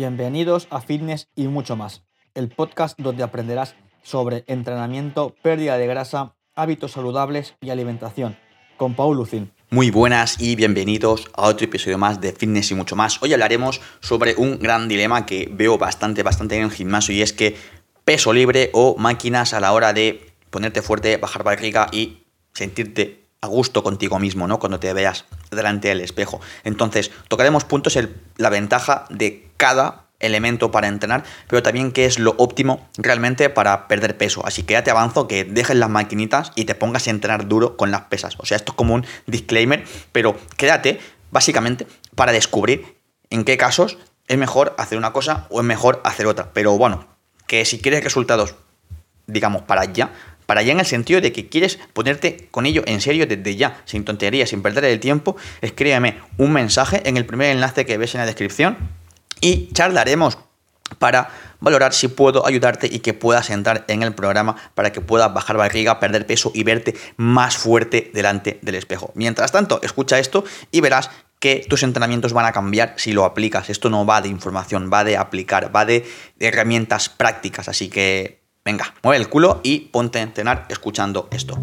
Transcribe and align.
Bienvenidos 0.00 0.66
a 0.70 0.80
Fitness 0.80 1.28
y 1.36 1.46
mucho 1.48 1.76
más, 1.76 2.04
el 2.32 2.48
podcast 2.48 2.98
donde 2.98 3.22
aprenderás 3.22 3.74
sobre 4.02 4.44
entrenamiento, 4.46 5.34
pérdida 5.42 5.76
de 5.76 5.86
grasa, 5.86 6.36
hábitos 6.54 6.92
saludables 6.92 7.54
y 7.60 7.68
alimentación, 7.68 8.38
con 8.78 8.94
Paul 8.94 9.18
Lucin. 9.18 9.52
Muy 9.68 9.90
buenas 9.90 10.40
y 10.40 10.56
bienvenidos 10.56 11.30
a 11.34 11.48
otro 11.48 11.66
episodio 11.66 11.98
más 11.98 12.18
de 12.18 12.32
Fitness 12.32 12.70
y 12.70 12.74
mucho 12.76 12.96
más. 12.96 13.22
Hoy 13.22 13.34
hablaremos 13.34 13.82
sobre 14.00 14.36
un 14.36 14.58
gran 14.58 14.88
dilema 14.88 15.26
que 15.26 15.50
veo 15.52 15.76
bastante, 15.76 16.22
bastante 16.22 16.56
en 16.56 16.62
el 16.62 16.70
gimnasio 16.70 17.14
y 17.14 17.20
es 17.20 17.34
que 17.34 17.58
peso 18.02 18.32
libre 18.32 18.70
o 18.72 18.96
máquinas 18.96 19.52
a 19.52 19.60
la 19.60 19.74
hora 19.74 19.92
de 19.92 20.32
ponerte 20.48 20.80
fuerte, 20.80 21.18
bajar 21.18 21.44
barriga 21.44 21.88
y 21.92 22.22
sentirte 22.54 23.26
a 23.42 23.48
gusto 23.48 23.82
contigo 23.82 24.18
mismo, 24.18 24.48
¿no? 24.48 24.58
Cuando 24.58 24.80
te 24.80 24.94
veas 24.94 25.26
delante 25.50 25.88
del 25.88 26.00
espejo. 26.00 26.40
Entonces, 26.64 27.10
tocaremos 27.28 27.64
puntos 27.64 27.96
en 27.96 28.14
la 28.38 28.48
ventaja 28.48 29.04
de 29.10 29.49
cada 29.60 30.06
elemento 30.20 30.70
para 30.70 30.88
entrenar, 30.88 31.22
pero 31.46 31.62
también 31.62 31.92
qué 31.92 32.06
es 32.06 32.18
lo 32.18 32.34
óptimo 32.38 32.88
realmente 32.96 33.50
para 33.50 33.88
perder 33.88 34.16
peso. 34.16 34.42
Así 34.46 34.62
que 34.62 34.72
ya 34.72 34.82
te 34.82 34.90
avanzo 34.90 35.28
que 35.28 35.44
dejes 35.44 35.76
las 35.76 35.90
maquinitas 35.90 36.52
y 36.54 36.64
te 36.64 36.74
pongas 36.74 37.06
a 37.06 37.10
entrenar 37.10 37.46
duro 37.46 37.76
con 37.76 37.90
las 37.90 38.02
pesas. 38.02 38.36
O 38.38 38.46
sea, 38.46 38.56
esto 38.56 38.72
es 38.72 38.76
como 38.76 38.94
un 38.94 39.04
disclaimer, 39.26 39.84
pero 40.12 40.34
quédate 40.56 40.98
básicamente 41.30 41.86
para 42.14 42.32
descubrir 42.32 42.96
en 43.28 43.44
qué 43.44 43.58
casos 43.58 43.98
es 44.28 44.38
mejor 44.38 44.74
hacer 44.78 44.96
una 44.96 45.12
cosa 45.12 45.46
o 45.50 45.60
es 45.60 45.66
mejor 45.66 46.00
hacer 46.04 46.26
otra. 46.26 46.52
Pero 46.54 46.78
bueno, 46.78 47.06
que 47.46 47.66
si 47.66 47.80
quieres 47.80 48.02
resultados, 48.02 48.54
digamos, 49.26 49.62
para 49.62 49.82
allá, 49.82 50.10
para 50.46 50.60
allá 50.60 50.72
en 50.72 50.80
el 50.80 50.86
sentido 50.86 51.20
de 51.20 51.32
que 51.32 51.50
quieres 51.50 51.78
ponerte 51.92 52.48
con 52.50 52.64
ello 52.64 52.82
en 52.86 53.02
serio 53.02 53.26
desde 53.26 53.56
ya, 53.56 53.82
sin 53.84 54.06
tonterías, 54.06 54.48
sin 54.48 54.62
perder 54.62 54.84
el 54.84 55.00
tiempo, 55.00 55.36
escríbeme 55.60 56.18
un 56.38 56.52
mensaje 56.52 57.02
en 57.04 57.18
el 57.18 57.26
primer 57.26 57.50
enlace 57.50 57.84
que 57.84 57.98
ves 57.98 58.14
en 58.14 58.20
la 58.20 58.26
descripción 58.26 58.99
y 59.40 59.72
charlaremos 59.72 60.38
para 60.98 61.30
valorar 61.60 61.92
si 61.92 62.08
puedo 62.08 62.46
ayudarte 62.46 62.88
y 62.90 63.00
que 63.00 63.14
puedas 63.14 63.50
entrar 63.50 63.84
en 63.88 64.02
el 64.02 64.14
programa 64.14 64.56
para 64.74 64.92
que 64.92 65.00
puedas 65.00 65.32
bajar 65.32 65.56
barriga, 65.56 66.00
perder 66.00 66.26
peso 66.26 66.50
y 66.54 66.64
verte 66.64 66.94
más 67.16 67.56
fuerte 67.56 68.10
delante 68.12 68.58
del 68.62 68.74
espejo. 68.74 69.12
Mientras 69.14 69.52
tanto, 69.52 69.80
escucha 69.82 70.18
esto 70.18 70.44
y 70.70 70.80
verás 70.80 71.10
que 71.38 71.64
tus 71.68 71.82
entrenamientos 71.82 72.32
van 72.32 72.46
a 72.46 72.52
cambiar 72.52 72.94
si 72.96 73.12
lo 73.12 73.24
aplicas. 73.24 73.70
Esto 73.70 73.88
no 73.88 74.04
va 74.04 74.20
de 74.20 74.28
información, 74.28 74.90
va 74.92 75.04
de 75.04 75.16
aplicar, 75.16 75.74
va 75.74 75.84
de 75.84 76.06
herramientas 76.38 77.08
prácticas. 77.08 77.68
Así 77.68 77.88
que 77.88 78.40
Venga, 78.64 78.94
mueve 79.02 79.22
el 79.22 79.28
culo 79.28 79.60
y 79.62 79.80
ponte 79.80 80.18
a 80.18 80.22
entrenar 80.22 80.66
escuchando 80.68 81.28
esto. 81.32 81.58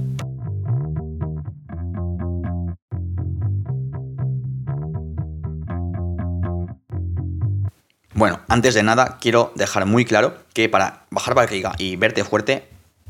Bueno, 8.17 8.41
antes 8.47 8.73
de 8.73 8.81
nada 8.81 9.19
quiero 9.21 9.51
dejar 9.53 9.85
muy 9.85 10.03
claro 10.03 10.39
que 10.55 10.69
para 10.69 11.05
bajar 11.11 11.35
barriga 11.35 11.73
y 11.77 11.97
verte 11.97 12.23
fuerte 12.23 12.67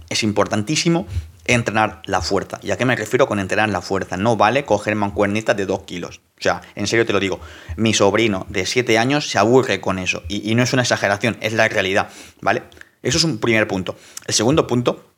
es 0.09 0.22
importantísimo 0.22 1.08
entrenar 1.45 2.02
la 2.03 2.19
fuerza. 2.19 2.59
¿Y 2.61 2.72
a 2.72 2.77
qué 2.77 2.83
me 2.83 2.94
refiero 2.94 3.25
con 3.25 3.39
entrenar 3.39 3.69
la 3.69 3.80
fuerza? 3.80 4.17
No 4.17 4.35
vale 4.35 4.66
coger 4.66 4.95
mancuernitas 4.95 5.55
de 5.55 5.66
2 5.66 5.83
kilos. 5.83 6.19
O 6.38 6.41
sea, 6.41 6.59
en 6.75 6.88
serio 6.88 7.05
te 7.05 7.13
lo 7.13 7.22
digo, 7.22 7.39
mi 7.78 7.94
sobrino 7.94 8.47
de 8.50 8.66
7 8.66 8.97
años 8.97 9.30
se 9.30 9.38
aburre 9.38 9.80
con 9.80 9.97
eso. 9.97 10.23
Y, 10.28 10.52
y 10.52 10.55
no 10.55 10.63
es 10.63 10.73
una 10.73 10.81
exageración, 10.81 11.38
es 11.39 11.53
la 11.53 11.69
realidad, 11.69 12.09
¿vale? 12.41 12.63
Eso 13.02 13.17
es 13.17 13.23
un 13.23 13.38
primer 13.38 13.66
punto. 13.66 13.95
El 14.25 14.33
segundo 14.33 14.67
punto 14.67 15.13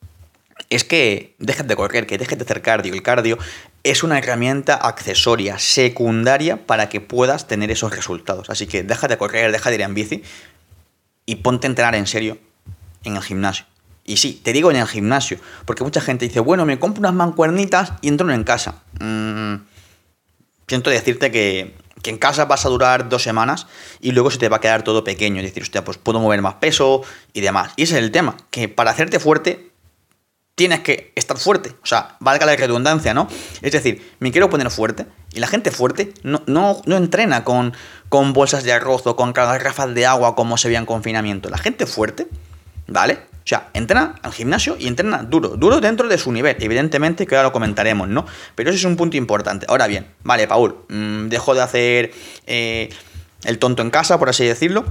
es 0.69 0.83
que 0.83 1.35
dejes 1.39 1.67
de 1.67 1.75
correr, 1.75 2.05
que 2.05 2.17
dejes 2.17 2.37
de 2.37 2.43
hacer 2.43 2.61
cardio. 2.61 2.93
El 2.93 3.01
cardio 3.01 3.37
es 3.83 4.03
una 4.03 4.19
herramienta 4.19 4.75
accesoria, 4.75 5.57
secundaria, 5.57 6.65
para 6.67 6.89
que 6.89 7.01
puedas 7.01 7.47
tener 7.47 7.71
esos 7.71 7.95
resultados. 7.95 8.49
Así 8.49 8.67
que 8.67 8.83
deja 8.83 9.07
de 9.07 9.17
correr, 9.17 9.51
deja 9.51 9.69
de 9.69 9.75
ir 9.75 9.81
en 9.81 9.93
bici 9.93 10.23
y 11.25 11.37
ponte 11.37 11.67
a 11.67 11.69
entrenar 11.69 11.95
en 11.95 12.07
serio 12.07 12.37
en 13.03 13.15
el 13.15 13.21
gimnasio. 13.21 13.65
Y 14.05 14.17
sí, 14.17 14.39
te 14.43 14.53
digo 14.53 14.71
en 14.71 14.77
el 14.77 14.87
gimnasio, 14.87 15.39
porque 15.65 15.83
mucha 15.83 16.01
gente 16.01 16.27
dice, 16.27 16.39
bueno, 16.39 16.65
me 16.65 16.79
compro 16.79 16.99
unas 16.99 17.13
mancuernitas 17.13 17.93
y 18.01 18.07
entro 18.07 18.31
en 18.31 18.43
casa. 18.43 18.81
Mm, 18.99 19.55
siento 20.67 20.89
decirte 20.89 21.31
que 21.31 21.73
que 22.01 22.09
en 22.09 22.17
casa 22.17 22.45
vas 22.45 22.65
a 22.65 22.69
durar 22.69 23.09
dos 23.09 23.23
semanas 23.23 23.67
y 23.99 24.11
luego 24.11 24.31
se 24.31 24.37
te 24.37 24.49
va 24.49 24.57
a 24.57 24.61
quedar 24.61 24.83
todo 24.83 25.03
pequeño. 25.03 25.41
Es 25.41 25.47
decir, 25.47 25.63
hostia, 25.63 25.83
pues 25.83 25.97
puedo 25.97 26.19
mover 26.19 26.41
más 26.41 26.55
peso 26.55 27.01
y 27.33 27.41
demás. 27.41 27.73
Y 27.75 27.83
ese 27.83 27.97
es 27.97 28.03
el 28.03 28.11
tema, 28.11 28.37
que 28.49 28.69
para 28.69 28.91
hacerte 28.91 29.19
fuerte 29.19 29.68
tienes 30.59 30.81
que 30.81 31.13
estar 31.15 31.37
fuerte. 31.37 31.69
O 31.81 31.85
sea, 31.85 32.17
valga 32.19 32.45
la 32.45 32.53
redundancia, 32.53 33.13
¿no? 33.13 33.29
Es 33.61 33.71
decir, 33.71 34.11
me 34.19 34.29
quiero 34.29 34.49
poner 34.49 34.69
fuerte 34.69 35.05
y 35.31 35.39
la 35.39 35.47
gente 35.47 35.71
fuerte 35.71 36.13
no, 36.23 36.41
no, 36.47 36.81
no 36.85 36.97
entrena 36.97 37.45
con, 37.45 37.71
con 38.09 38.33
bolsas 38.33 38.65
de 38.65 38.73
arroz 38.73 39.07
o 39.07 39.15
con 39.15 39.31
garrafas 39.31 39.95
de 39.95 40.05
agua 40.05 40.35
como 40.35 40.57
se 40.57 40.67
veía 40.67 40.79
en 40.79 40.85
confinamiento. 40.85 41.49
La 41.49 41.57
gente 41.57 41.85
fuerte, 41.85 42.27
¿vale? 42.87 43.13
O 43.13 43.47
sea, 43.47 43.69
entrena 43.73 44.15
al 44.21 44.33
gimnasio 44.33 44.75
y 44.77 44.87
entrena 44.87 45.23
duro, 45.23 45.55
duro 45.55 45.79
dentro 45.79 46.09
de 46.09 46.17
su 46.17 46.29
nivel, 46.33 46.57
evidentemente 46.59 47.25
que 47.25 47.37
ahora 47.37 47.47
lo 47.47 47.53
comentaremos, 47.53 48.09
¿no? 48.09 48.25
Pero 48.55 48.69
ese 48.69 48.79
es 48.79 48.83
un 48.83 48.97
punto 48.97 49.15
importante. 49.15 49.65
Ahora 49.69 49.87
bien, 49.87 50.07
vale, 50.23 50.45
Paul, 50.45 50.75
mm, 50.89 51.29
dejo 51.29 51.55
de 51.55 51.61
hacer 51.61 52.11
eh, 52.47 52.89
el 53.45 53.59
tonto 53.59 53.81
en 53.81 53.91
casa, 53.91 54.19
por 54.19 54.27
así 54.27 54.43
decirlo, 54.43 54.83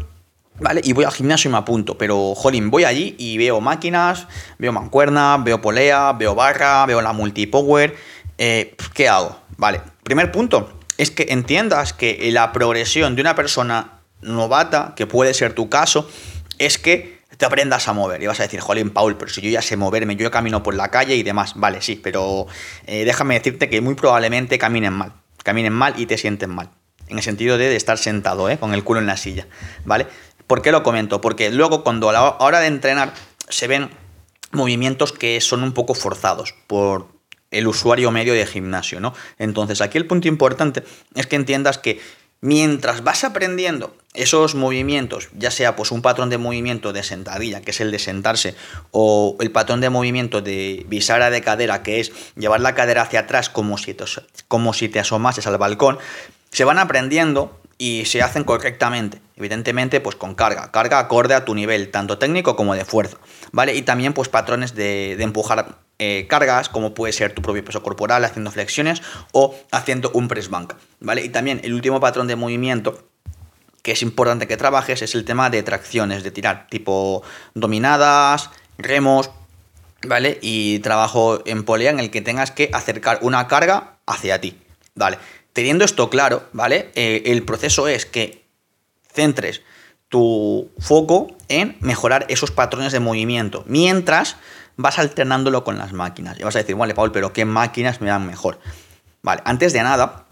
¿vale? 0.60 0.80
Y 0.84 0.92
voy 0.92 1.04
al 1.04 1.12
gimnasio 1.12 1.48
y 1.48 1.52
me 1.52 1.58
apunto, 1.58 1.98
pero, 1.98 2.34
jolín, 2.34 2.70
voy 2.70 2.84
allí 2.84 3.14
y 3.18 3.38
veo 3.38 3.60
máquinas, 3.60 4.26
veo 4.58 4.72
mancuerna, 4.72 5.36
veo 5.38 5.60
polea, 5.60 6.12
veo 6.12 6.34
barra, 6.34 6.86
veo 6.86 7.00
la 7.00 7.12
multipower, 7.12 7.96
eh, 8.38 8.76
¿qué 8.94 9.08
hago? 9.08 9.38
Vale, 9.56 9.80
primer 10.02 10.30
punto 10.30 10.72
es 10.96 11.10
que 11.10 11.26
entiendas 11.30 11.92
que 11.92 12.28
la 12.32 12.52
progresión 12.52 13.14
de 13.14 13.22
una 13.22 13.34
persona 13.34 14.00
novata, 14.20 14.94
que 14.96 15.06
puede 15.06 15.32
ser 15.32 15.54
tu 15.54 15.68
caso, 15.68 16.08
es 16.58 16.78
que 16.78 17.18
te 17.36 17.46
aprendas 17.46 17.86
a 17.88 17.92
mover. 17.92 18.22
Y 18.22 18.26
vas 18.26 18.40
a 18.40 18.42
decir, 18.42 18.60
jolín, 18.60 18.90
Paul, 18.90 19.16
pero 19.16 19.30
si 19.30 19.40
yo 19.40 19.48
ya 19.48 19.62
sé 19.62 19.76
moverme, 19.76 20.16
yo 20.16 20.30
camino 20.30 20.62
por 20.62 20.74
la 20.74 20.90
calle 20.90 21.14
y 21.14 21.22
demás. 21.22 21.52
Vale, 21.54 21.80
sí, 21.80 21.98
pero 22.02 22.46
eh, 22.86 23.04
déjame 23.04 23.34
decirte 23.34 23.70
que 23.70 23.80
muy 23.80 23.94
probablemente 23.94 24.58
caminen 24.58 24.92
mal. 24.92 25.12
Caminen 25.44 25.72
mal 25.72 25.94
y 25.96 26.06
te 26.06 26.18
sienten 26.18 26.50
mal. 26.50 26.70
En 27.06 27.16
el 27.16 27.22
sentido 27.22 27.56
de, 27.56 27.74
estar 27.74 27.96
sentado, 27.96 28.50
¿eh? 28.50 28.58
con 28.58 28.74
el 28.74 28.84
culo 28.84 29.00
en 29.00 29.06
la 29.06 29.16
silla. 29.16 29.46
¿Vale? 29.84 30.08
¿Por 30.48 30.62
qué 30.62 30.72
lo 30.72 30.82
comento? 30.82 31.20
Porque 31.20 31.50
luego 31.52 31.84
cuando 31.84 32.10
a 32.10 32.12
la 32.12 32.30
hora 32.40 32.58
de 32.58 32.66
entrenar 32.66 33.14
se 33.48 33.68
ven 33.68 33.90
movimientos 34.50 35.12
que 35.12 35.40
son 35.40 35.62
un 35.62 35.72
poco 35.72 35.94
forzados 35.94 36.54
por 36.66 37.06
el 37.52 37.68
usuario 37.68 38.10
medio 38.10 38.34
de 38.34 38.44
gimnasio, 38.46 38.98
¿no? 38.98 39.14
Entonces 39.38 39.80
aquí 39.80 39.96
el 39.96 40.06
punto 40.06 40.26
importante 40.26 40.82
es 41.14 41.26
que 41.28 41.36
entiendas 41.36 41.78
que 41.78 42.00
Mientras 42.40 43.02
vas 43.02 43.24
aprendiendo 43.24 43.96
esos 44.14 44.54
movimientos, 44.54 45.28
ya 45.36 45.50
sea 45.50 45.74
pues 45.74 45.90
un 45.90 46.02
patrón 46.02 46.30
de 46.30 46.38
movimiento 46.38 46.92
de 46.92 47.02
sentadilla, 47.02 47.62
que 47.62 47.72
es 47.72 47.80
el 47.80 47.90
de 47.90 47.98
sentarse, 47.98 48.54
o 48.92 49.36
el 49.40 49.50
patrón 49.50 49.80
de 49.80 49.90
movimiento 49.90 50.40
de 50.40 50.86
bisagra 50.88 51.30
de 51.30 51.42
cadera, 51.42 51.82
que 51.82 51.98
es 51.98 52.12
llevar 52.36 52.60
la 52.60 52.76
cadera 52.76 53.02
hacia 53.02 53.20
atrás 53.20 53.50
como 53.50 53.76
si 53.76 53.96
como 54.46 54.72
si 54.72 54.88
te 54.88 55.00
asomases 55.00 55.48
al 55.48 55.58
balcón, 55.58 55.98
se 56.50 56.64
van 56.64 56.78
aprendiendo 56.78 57.60
y 57.78 58.04
se 58.06 58.22
hacen 58.22 58.44
correctamente. 58.44 59.20
Evidentemente, 59.36 60.00
pues 60.00 60.16
con 60.16 60.34
carga, 60.34 60.72
carga 60.72 60.98
acorde 60.98 61.34
a 61.34 61.44
tu 61.44 61.54
nivel, 61.54 61.90
tanto 61.90 62.18
técnico 62.18 62.56
como 62.56 62.74
de 62.74 62.84
fuerza, 62.84 63.18
¿vale? 63.52 63.74
Y 63.76 63.82
también 63.82 64.12
pues 64.12 64.28
patrones 64.28 64.74
de, 64.74 65.14
de 65.16 65.24
empujar 65.24 65.78
eh, 66.00 66.26
cargas, 66.28 66.68
como 66.68 66.94
puede 66.94 67.12
ser 67.12 67.32
tu 67.32 67.42
propio 67.42 67.64
peso 67.64 67.82
corporal 67.82 68.24
haciendo 68.24 68.52
flexiones 68.52 69.02
o 69.32 69.56
haciendo 69.72 70.10
un 70.14 70.28
press 70.28 70.48
bank, 70.48 70.74
¿vale? 71.00 71.24
Y 71.24 71.28
también 71.28 71.60
el 71.64 71.74
último 71.74 71.98
patrón 71.98 72.28
de 72.28 72.36
movimiento 72.36 73.08
que 73.82 73.92
es 73.92 74.02
importante 74.02 74.46
que 74.46 74.56
trabajes 74.56 75.02
es 75.02 75.14
el 75.14 75.24
tema 75.24 75.50
de 75.50 75.62
tracciones, 75.62 76.22
de 76.22 76.30
tirar, 76.30 76.66
tipo 76.68 77.22
dominadas, 77.54 78.50
remos, 78.76 79.30
¿vale? 80.06 80.38
Y 80.40 80.78
trabajo 80.80 81.42
en 81.46 81.64
polea 81.64 81.90
en 81.90 81.98
el 81.98 82.10
que 82.10 82.20
tengas 82.20 82.50
que 82.50 82.70
acercar 82.72 83.18
una 83.22 83.48
carga 83.48 83.96
hacia 84.06 84.40
ti, 84.40 84.56
¿vale? 84.94 85.18
Teniendo 85.58 85.84
esto 85.84 86.08
claro, 86.08 86.44
¿vale? 86.52 86.92
Eh, 86.94 87.24
el 87.26 87.42
proceso 87.42 87.88
es 87.88 88.06
que 88.06 88.44
centres 89.12 89.62
tu 90.08 90.70
foco 90.78 91.36
en 91.48 91.76
mejorar 91.80 92.26
esos 92.28 92.52
patrones 92.52 92.92
de 92.92 93.00
movimiento, 93.00 93.64
mientras 93.66 94.36
vas 94.76 95.00
alternándolo 95.00 95.64
con 95.64 95.76
las 95.76 95.92
máquinas. 95.92 96.38
Y 96.38 96.44
vas 96.44 96.54
a 96.54 96.60
decir, 96.60 96.76
vale, 96.76 96.94
Paul, 96.94 97.10
pero 97.10 97.32
¿qué 97.32 97.44
máquinas 97.44 98.00
me 98.00 98.06
dan 98.06 98.24
mejor? 98.24 98.60
Vale, 99.22 99.42
antes 99.44 99.72
de 99.72 99.82
nada, 99.82 100.26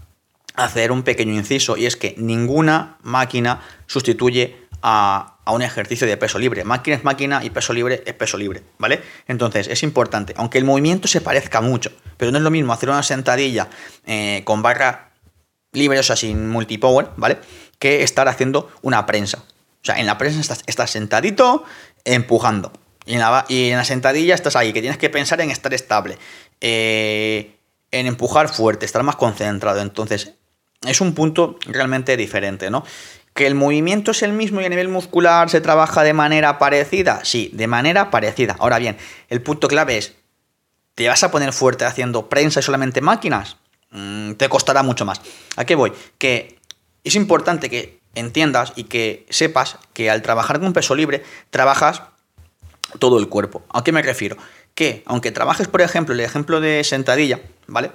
hacer 0.55 0.93
un 0.93 1.02
pequeño 1.02 1.32
inciso 1.32 1.76
y 1.76 1.87
es 1.87 1.96
que 1.96 2.14
ninguna 2.19 2.99
máquina 3.02 3.62
sustituye 3.88 4.69
a, 4.81 5.38
un 5.49 5.62
ejercicio 5.62 6.06
de 6.06 6.17
peso 6.17 6.38
libre. 6.38 6.62
Máquina 6.62 6.96
es 6.96 7.02
máquina 7.02 7.44
y 7.44 7.50
peso 7.50 7.73
libre 7.73 8.05
es 8.06 8.14
peso 8.14 8.38
libre, 8.38 8.62
¿vale? 8.78 9.02
Entonces 9.26 9.67
es 9.67 9.82
importante, 9.82 10.34
aunque 10.37 10.58
el 10.58 10.64
movimiento 10.64 11.08
se 11.08 11.20
parezca 11.20 11.61
mucho, 11.61 11.90
pero 12.17 12.31
no 12.31 12.38
es 12.38 12.44
lo 12.44 12.52
mismo 12.52 12.73
hacer 12.73 12.90
una 12.90 13.02
sentadilla 13.02 13.69
eh, 14.06 14.43
con 14.44 14.62
barra 14.62 15.05
libre, 15.76 15.99
o 15.99 16.02
sea, 16.02 16.17
sin 16.17 16.49
multipower, 16.49 17.11
¿vale? 17.17 17.38
Que 17.78 18.02
estar 18.02 18.28
haciendo 18.28 18.70
una 18.82 19.06
prensa. 19.06 19.38
O 19.38 19.84
sea, 19.87 20.00
en 20.00 20.06
la 20.06 20.19
prensa 20.19 20.40
estás, 20.40 20.62
estás 20.67 20.90
sentadito, 20.90 21.64
empujando. 22.05 22.73
Y 23.06 23.14
en, 23.14 23.20
la, 23.20 23.84
sentadilla 23.84 24.34
estás 24.34 24.56
ahí, 24.56 24.73
que 24.73 24.81
tienes 24.81 24.99
que 24.99 25.08
pensar 25.08 25.40
en 25.40 25.52
estar 25.52 25.73
estable, 25.73 26.19
eh, 26.61 27.55
en 27.93 28.06
empujar 28.08 28.49
fuerte, 28.49 28.84
estar 28.84 29.05
más 29.05 29.14
concentrado. 29.14 29.81
Entonces, 29.81 30.32
es 30.84 31.00
un 31.00 31.14
punto 31.14 31.56
realmente 31.67 32.17
diferente, 32.17 32.69
¿no? 32.69 32.84
¿Que 33.32 33.46
el 33.46 33.55
movimiento 33.55 34.11
es 34.11 34.23
el 34.23 34.32
mismo 34.32 34.61
y 34.61 34.64
a 34.64 34.69
nivel 34.69 34.88
muscular 34.88 35.50
se 35.50 35.61
trabaja 35.61 36.02
de 36.02 36.14
manera 36.14 36.58
parecida? 36.58 37.20
Sí, 37.23 37.50
de 37.52 37.69
manera 37.69 38.11
parecida. 38.11 38.56
Ahora 38.58 38.78
bien, 38.78 38.96
el 39.28 39.40
punto 39.40 39.69
clave 39.69 39.99
es, 39.99 40.14
¿te 40.96 41.06
vas 41.06 41.23
a 41.23 41.31
poner 41.31 41.52
fuerte 41.52 41.84
haciendo 41.84 42.28
prensa 42.28 42.61
y 42.61 42.62
solamente 42.64 43.02
máquinas? 43.02 43.58
Mm, 43.90 44.32
te 44.32 44.48
costará 44.48 44.82
mucho 44.82 45.04
más. 45.04 45.20
¿A 45.56 45.64
qué 45.64 45.74
voy? 45.74 45.92
Que 46.18 46.58
es 47.04 47.14
importante 47.14 47.70
que 47.70 48.00
entiendas 48.14 48.72
y 48.76 48.84
que 48.84 49.26
sepas 49.30 49.78
que 49.92 50.10
al 50.10 50.22
trabajar 50.22 50.60
con 50.60 50.72
peso 50.72 50.94
libre, 50.94 51.22
trabajas 51.50 52.02
todo 52.98 53.18
el 53.18 53.28
cuerpo. 53.28 53.64
¿A 53.72 53.84
qué 53.84 53.92
me 53.92 54.02
refiero? 54.02 54.36
Que 54.74 55.02
aunque 55.06 55.32
trabajes, 55.32 55.68
por 55.68 55.82
ejemplo, 55.82 56.14
el 56.14 56.20
ejemplo 56.20 56.60
de 56.60 56.82
sentadilla, 56.84 57.40
¿vale? 57.66 57.90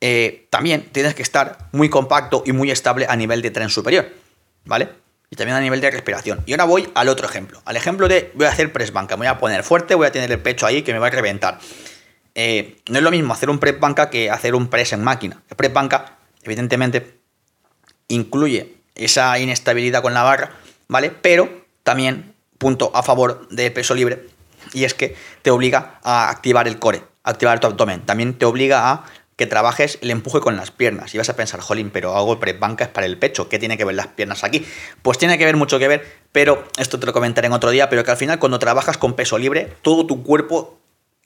Eh, 0.00 0.46
también 0.50 0.88
tienes 0.90 1.14
que 1.14 1.22
estar 1.22 1.68
muy 1.72 1.88
compacto 1.88 2.42
y 2.46 2.52
muy 2.52 2.70
estable 2.70 3.06
a 3.08 3.16
nivel 3.16 3.42
de 3.42 3.50
tren 3.50 3.68
superior. 3.68 4.22
¿vale? 4.64 4.88
Y 5.30 5.36
también 5.36 5.56
a 5.56 5.60
nivel 5.60 5.80
de 5.80 5.90
respiración. 5.90 6.42
Y 6.46 6.52
ahora 6.52 6.64
voy 6.64 6.90
al 6.94 7.08
otro 7.08 7.26
ejemplo. 7.26 7.62
Al 7.64 7.76
ejemplo 7.76 8.06
de 8.06 8.30
voy 8.34 8.46
a 8.46 8.50
hacer 8.50 8.72
press 8.72 8.92
banca. 8.92 9.16
Voy 9.16 9.26
a 9.26 9.38
poner 9.38 9.62
fuerte, 9.62 9.94
voy 9.94 10.06
a 10.06 10.12
tener 10.12 10.30
el 10.30 10.40
pecho 10.40 10.66
ahí 10.66 10.82
que 10.82 10.92
me 10.92 10.98
va 10.98 11.06
a 11.06 11.10
reventar. 11.10 11.58
Eh, 12.34 12.80
no 12.88 12.98
es 12.98 13.04
lo 13.04 13.10
mismo 13.10 13.34
hacer 13.34 13.50
un 13.50 13.58
press 13.58 13.78
banca 13.78 14.10
que 14.10 14.30
hacer 14.30 14.54
un 14.54 14.68
press 14.68 14.92
en 14.92 15.04
máquina. 15.04 15.42
El 15.48 15.56
press 15.56 15.72
banca, 15.72 16.18
evidentemente, 16.42 17.20
incluye 18.08 18.74
esa 18.94 19.38
inestabilidad 19.38 20.02
con 20.02 20.14
la 20.14 20.22
barra, 20.22 20.52
¿vale? 20.88 21.10
Pero 21.10 21.48
también, 21.82 22.34
punto 22.58 22.90
a 22.94 23.02
favor 23.02 23.48
de 23.48 23.70
peso 23.70 23.94
libre, 23.94 24.28
y 24.72 24.84
es 24.84 24.94
que 24.94 25.16
te 25.42 25.50
obliga 25.50 25.98
a 26.02 26.30
activar 26.30 26.68
el 26.68 26.78
core, 26.78 27.02
activar 27.22 27.60
tu 27.60 27.66
abdomen. 27.66 28.00
También 28.02 28.34
te 28.34 28.44
obliga 28.44 28.90
a 28.90 29.04
que 29.36 29.46
trabajes 29.46 29.98
el 30.02 30.10
empuje 30.10 30.40
con 30.40 30.56
las 30.56 30.70
piernas. 30.70 31.14
Y 31.14 31.18
vas 31.18 31.28
a 31.28 31.36
pensar, 31.36 31.60
jolín, 31.60 31.90
pero 31.90 32.16
hago 32.16 32.38
press 32.38 32.58
banca 32.58 32.84
es 32.84 32.90
para 32.90 33.06
el 33.06 33.18
pecho. 33.18 33.48
¿Qué 33.48 33.58
tiene 33.58 33.76
que 33.76 33.84
ver 33.84 33.96
las 33.96 34.08
piernas 34.08 34.44
aquí? 34.44 34.64
Pues 35.02 35.18
tiene 35.18 35.38
que 35.38 35.44
ver 35.44 35.56
mucho 35.56 35.78
que 35.78 35.88
ver, 35.88 36.06
pero 36.32 36.68
esto 36.78 37.00
te 37.00 37.06
lo 37.06 37.12
comentaré 37.12 37.46
en 37.46 37.52
otro 37.52 37.70
día, 37.70 37.88
pero 37.88 38.04
que 38.04 38.10
al 38.10 38.16
final 38.16 38.38
cuando 38.38 38.58
trabajas 38.58 38.98
con 38.98 39.14
peso 39.14 39.38
libre, 39.38 39.72
todo 39.82 40.06
tu 40.06 40.22
cuerpo 40.22 40.78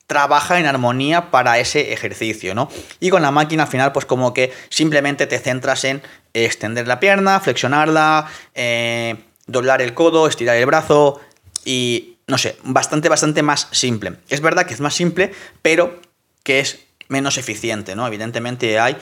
trabaja 0.06 0.58
en 0.58 0.66
armonía 0.66 1.30
para 1.30 1.58
ese 1.58 1.92
ejercicio, 1.92 2.54
¿no? 2.54 2.68
Y 3.00 3.10
con 3.10 3.22
la 3.22 3.30
máquina 3.30 3.64
al 3.64 3.68
final, 3.68 3.92
pues 3.92 4.06
como 4.06 4.32
que 4.32 4.52
simplemente 4.68 5.26
te 5.26 5.38
centras 5.38 5.84
en 5.84 6.02
extender 6.32 6.86
la 6.86 7.00
pierna, 7.00 7.40
flexionarla, 7.40 8.28
eh, 8.54 9.16
doblar 9.46 9.82
el 9.82 9.94
codo, 9.94 10.26
estirar 10.28 10.56
el 10.56 10.66
brazo 10.66 11.20
y, 11.64 12.18
no 12.26 12.38
sé, 12.38 12.56
bastante, 12.62 13.08
bastante 13.08 13.42
más 13.42 13.68
simple. 13.72 14.14
Es 14.28 14.40
verdad 14.40 14.66
que 14.66 14.74
es 14.74 14.80
más 14.80 14.94
simple, 14.94 15.32
pero 15.62 16.00
que 16.42 16.60
es 16.60 16.80
menos 17.08 17.38
eficiente, 17.38 17.96
¿no? 17.96 18.06
Evidentemente 18.06 18.78
hay 18.78 18.96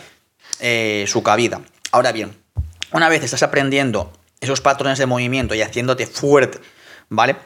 eh, 0.61 1.05
su 1.07 1.23
cabida. 1.23 1.61
Ahora 1.93 2.13
bien, 2.13 2.37
una 2.93 3.09
vez 3.09 3.23
estás 3.23 3.43
aprendiendo 3.43 4.13
esos 4.41 4.61
patrones 4.61 4.99
de 4.99 5.07
movimiento 5.07 5.55
y 5.55 5.63
haciéndote 5.63 6.07
fuerte, 6.07 6.61
¿vale? 7.09 7.37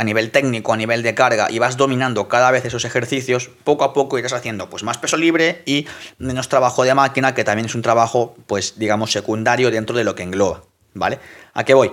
A 0.00 0.04
nivel 0.04 0.30
técnico, 0.30 0.72
a 0.72 0.78
nivel 0.78 1.02
de 1.02 1.14
carga, 1.14 1.50
y 1.50 1.58
vas 1.58 1.76
dominando 1.76 2.26
cada 2.26 2.50
vez 2.50 2.64
esos 2.64 2.86
ejercicios, 2.86 3.50
poco 3.64 3.84
a 3.84 3.92
poco 3.92 4.18
irás 4.18 4.32
haciendo 4.32 4.70
pues 4.70 4.82
más 4.82 4.96
peso 4.96 5.18
libre 5.18 5.60
y 5.66 5.86
menos 6.16 6.48
trabajo 6.48 6.84
de 6.84 6.94
máquina, 6.94 7.34
que 7.34 7.44
también 7.44 7.66
es 7.66 7.74
un 7.74 7.82
trabajo, 7.82 8.34
pues 8.46 8.78
digamos, 8.78 9.12
secundario 9.12 9.70
dentro 9.70 9.94
de 9.94 10.04
lo 10.04 10.14
que 10.14 10.22
engloba, 10.22 10.62
¿vale? 10.94 11.18
¿A 11.52 11.64
qué 11.64 11.74
voy? 11.74 11.92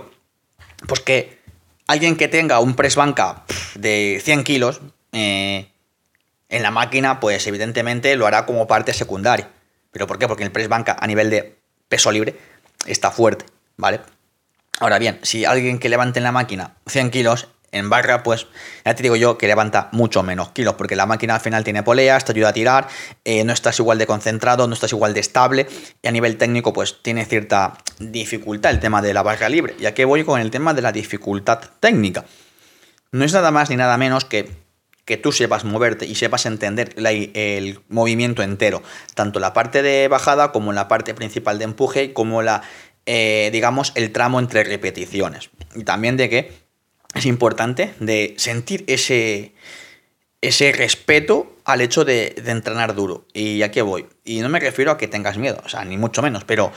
Pues 0.88 1.01
que 1.01 1.39
alguien 1.88 2.15
que 2.15 2.30
tenga 2.30 2.62
un 2.62 2.75
press 2.75 2.95
banca 2.95 3.44
de 3.75 4.21
100 4.24 4.44
kilos, 4.45 4.80
eh, 5.12 5.68
en 6.48 6.63
la 6.63 6.71
máquina, 6.71 7.19
pues 7.19 7.45
evidentemente 7.48 8.15
lo 8.15 8.25
hará 8.25 8.45
como 8.45 8.68
parte 8.68 8.94
secundaria. 8.94 9.50
¿Pero 9.92 10.07
por 10.07 10.18
qué? 10.18 10.30
Porque 10.30 10.45
el 10.45 10.51
press 10.51 10.69
banca 10.69 10.95
a 10.98 11.07
nivel 11.07 11.30
de 11.30 11.57
peso 11.89 12.10
libre 12.12 12.38
está 12.86 13.12
fuerte, 13.12 13.44
¿vale? 13.75 14.00
Ahora 14.80 15.00
bien, 15.00 15.19
si 15.24 15.44
alguien 15.44 15.80
que 15.80 15.89
levante 15.89 16.19
en 16.19 16.24
la 16.24 16.31
máquina 16.31 16.75
100 16.86 17.10
kilos, 17.10 17.48
en 17.77 17.89
barra, 17.89 18.24
pues 18.24 18.47
ya 18.85 18.95
te 18.95 19.03
digo 19.03 19.15
yo 19.15 19.38
que 19.38 19.47
levanta 19.47 19.89
mucho 19.91 20.24
menos 20.24 20.50
kilos, 20.50 20.75
porque 20.75 20.95
la 20.95 21.06
máquina 21.06 21.35
al 21.35 21.41
final 21.41 21.63
tiene 21.63 21.83
poleas, 21.83 22.25
te 22.25 22.31
ayuda 22.31 22.50
a 22.50 22.53
tirar, 22.53 22.88
eh, 23.24 23.44
no 23.44 23.53
estás 23.53 23.79
igual 23.79 23.97
de 23.97 24.07
concentrado, 24.07 24.68
no 24.68 24.74
estás 24.74 24.91
igual 24.91 25.13
de 25.13 25.19
estable, 25.19 25.68
y 26.01 26.07
a 26.07 26.12
nivel 26.12 26.38
técnico, 26.38 26.74
pues 26.74 27.01
tiene 27.01 27.25
cierta 27.25 27.77
dificultad 28.00 28.71
el 28.71 28.79
tema 28.79 29.01
de 29.01 29.13
la 29.13 29.24
barra 29.24 29.50
libre. 29.50 29.75
Y 29.79 29.85
aquí 29.85 30.03
voy 30.03 30.24
con 30.24 30.41
el 30.41 30.51
tema 30.51 30.74
de 30.74 30.81
la 30.81 30.91
dificultad 30.91 31.59
técnica. 31.79 32.25
No 33.12 33.24
es 33.24 33.33
nada 33.33 33.51
más 33.51 33.69
ni 33.69 33.75
nada 33.75 33.97
menos 33.97 34.25
que 34.25 34.68
que 35.07 35.15
tú 35.15 35.31
sepas 35.31 35.63
moverte 35.63 36.06
y 36.06 36.15
sepas 36.15 36.45
entender 36.45 36.94
el 36.97 37.79
movimiento 37.88 38.44
entero, 38.44 38.83
tanto 39.15 39.39
la 39.39 39.53
parte 39.53 39.81
de 39.81 40.09
bajada 40.09 40.51
como 40.51 40.74
la 40.74 40.89
parte 40.89 41.13
principal 41.13 41.59
de 41.59 41.63
empuje, 41.63 42.12
como 42.12 42.41
la, 42.41 42.62
eh, 43.06 43.50
digamos, 43.53 43.94
el 43.95 44.12
tramo 44.12 44.38
entre 44.38 44.65
repeticiones. 44.65 45.50
Y 45.75 45.85
también 45.85 46.18
de 46.18 46.29
que 46.29 46.67
es 47.18 47.25
importante 47.25 47.94
de 48.00 48.36
sentir 48.38 48.84
ese, 48.88 49.54
ese 50.42 50.72
respeto 50.72 51.56
al 51.66 51.81
hecho 51.81 52.06
de, 52.06 52.36
entrenar 52.46 52.96
duro. 52.96 53.25
Y 53.34 53.62
aquí 53.64 53.81
voy. 53.81 54.08
Y 54.24 54.40
no 54.40 54.50
me 54.50 54.60
refiero 54.60 54.92
a 54.92 54.98
que 54.98 55.08
tengas 55.08 55.38
miedo, 55.38 55.62
o 55.66 55.69
sea, 55.69 55.84
ni 55.86 55.98
mucho 55.98 56.22
menos, 56.22 56.44
pero 56.44 56.72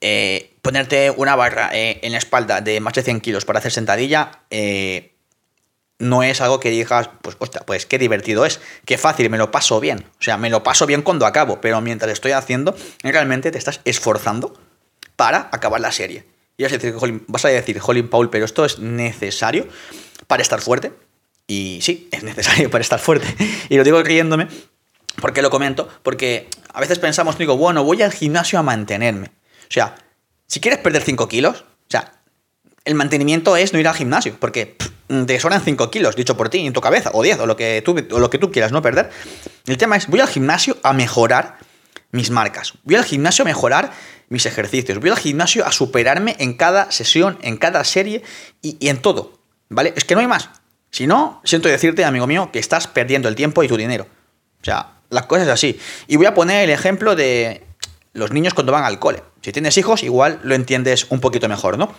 eh, 0.00 0.52
ponerte 0.62 1.10
una 1.10 1.34
barra 1.36 1.70
eh, 1.72 2.00
en 2.02 2.12
la 2.12 2.18
espalda 2.18 2.60
de 2.60 2.80
más 2.80 2.94
de 2.94 3.02
100 3.02 3.20
kilos 3.20 3.44
para 3.44 3.58
hacer 3.58 3.72
sentadilla, 3.72 4.42
no 5.98 6.22
es 6.22 6.40
algo 6.40 6.60
que 6.60 6.70
digas, 6.70 7.08
pues, 7.22 7.36
hostia, 7.38 7.62
pues 7.62 7.86
qué 7.86 7.98
divertido 7.98 8.44
es, 8.44 8.60
qué 8.84 8.98
fácil, 8.98 9.30
me 9.30 9.38
lo 9.38 9.50
paso 9.50 9.80
bien. 9.80 10.04
O 10.18 10.22
sea, 10.22 10.36
me 10.36 10.50
lo 10.50 10.62
paso 10.62 10.86
bien 10.86 11.02
cuando 11.02 11.26
acabo, 11.26 11.60
pero 11.60 11.80
mientras 11.80 12.12
estoy 12.12 12.32
haciendo, 12.32 12.76
realmente 13.02 13.50
te 13.50 13.58
estás 13.58 13.80
esforzando 13.84 14.54
para 15.16 15.48
acabar 15.52 15.80
la 15.80 15.92
serie. 15.92 16.24
Y 16.56 16.62
vas 16.62 16.72
a 16.72 16.78
decir, 16.78 16.94
vas 17.26 17.44
a 17.44 17.48
decir, 17.48 17.80
Paul, 18.10 18.30
pero 18.30 18.44
esto 18.44 18.64
es 18.64 18.78
necesario 18.78 19.66
para 20.26 20.42
estar 20.42 20.60
fuerte. 20.60 20.92
Y 21.46 21.78
sí, 21.82 22.08
es 22.10 22.22
necesario 22.22 22.70
para 22.70 22.82
estar 22.82 22.98
fuerte. 22.98 23.26
Y 23.68 23.76
lo 23.76 23.84
digo 23.84 24.02
riéndome, 24.02 24.48
porque 25.20 25.42
lo 25.42 25.50
comento, 25.50 25.88
porque 26.02 26.48
a 26.72 26.80
veces 26.80 26.98
pensamos, 26.98 27.38
digo, 27.38 27.56
bueno, 27.56 27.84
voy 27.84 28.02
al 28.02 28.12
gimnasio 28.12 28.58
a 28.58 28.62
mantenerme. 28.62 29.28
O 29.62 29.72
sea, 29.72 29.94
si 30.46 30.60
quieres 30.60 30.80
perder 30.80 31.02
5 31.02 31.28
kilos, 31.28 31.60
o 31.60 31.90
sea, 31.90 32.12
el 32.84 32.94
mantenimiento 32.94 33.56
es 33.56 33.72
no 33.72 33.78
ir 33.78 33.88
al 33.88 33.94
gimnasio, 33.94 34.36
porque 34.38 34.76
te 35.26 35.40
sobran 35.40 35.60
5 35.60 35.90
kilos, 35.90 36.16
dicho 36.16 36.36
por 36.36 36.48
ti, 36.48 36.66
en 36.66 36.72
tu 36.72 36.80
cabeza, 36.80 37.10
o 37.12 37.22
10, 37.22 37.40
o 37.40 37.46
lo 37.46 37.56
que 37.56 37.82
tú, 37.84 37.94
lo 37.94 38.30
que 38.30 38.38
tú 38.38 38.50
quieras, 38.50 38.72
no 38.72 38.82
perder. 38.82 39.10
El 39.66 39.76
tema 39.76 39.96
es, 39.96 40.06
voy 40.06 40.20
al 40.20 40.28
gimnasio 40.28 40.76
a 40.82 40.92
mejorar 40.92 41.58
mis 42.12 42.30
marcas, 42.30 42.74
voy 42.84 42.96
al 42.96 43.04
gimnasio 43.04 43.42
a 43.42 43.46
mejorar 43.46 43.92
mis 44.28 44.46
ejercicios, 44.46 44.98
voy 44.98 45.10
al 45.10 45.18
gimnasio 45.18 45.66
a 45.66 45.72
superarme 45.72 46.36
en 46.38 46.54
cada 46.54 46.90
sesión, 46.90 47.38
en 47.42 47.56
cada 47.56 47.84
serie 47.84 48.22
y, 48.62 48.88
en 48.88 49.00
todo, 49.00 49.38
¿vale? 49.68 49.92
Es 49.96 50.04
que 50.04 50.14
no 50.14 50.20
hay 50.20 50.26
más. 50.26 50.50
Si 50.90 51.06
no, 51.06 51.40
siento 51.44 51.68
decirte, 51.68 52.04
amigo 52.04 52.26
mío, 52.26 52.50
que 52.52 52.58
estás 52.58 52.86
perdiendo 52.86 53.28
el 53.28 53.34
tiempo 53.34 53.62
y 53.62 53.68
tu 53.68 53.76
dinero. 53.76 54.06
O 54.60 54.64
sea, 54.64 54.94
las 55.10 55.26
cosas 55.26 55.48
así. 55.48 55.78
Y 56.06 56.16
voy 56.16 56.26
a 56.26 56.34
poner 56.34 56.64
el 56.64 56.70
ejemplo 56.70 57.14
de 57.14 57.64
los 58.12 58.32
niños 58.32 58.54
cuando 58.54 58.72
van 58.72 58.84
al 58.84 58.98
cole. 58.98 59.22
Si 59.42 59.52
tienes 59.52 59.76
hijos, 59.76 60.02
igual 60.02 60.40
lo 60.42 60.54
entiendes 60.54 61.06
un 61.10 61.20
poquito 61.20 61.48
mejor, 61.48 61.78
¿no? 61.78 61.94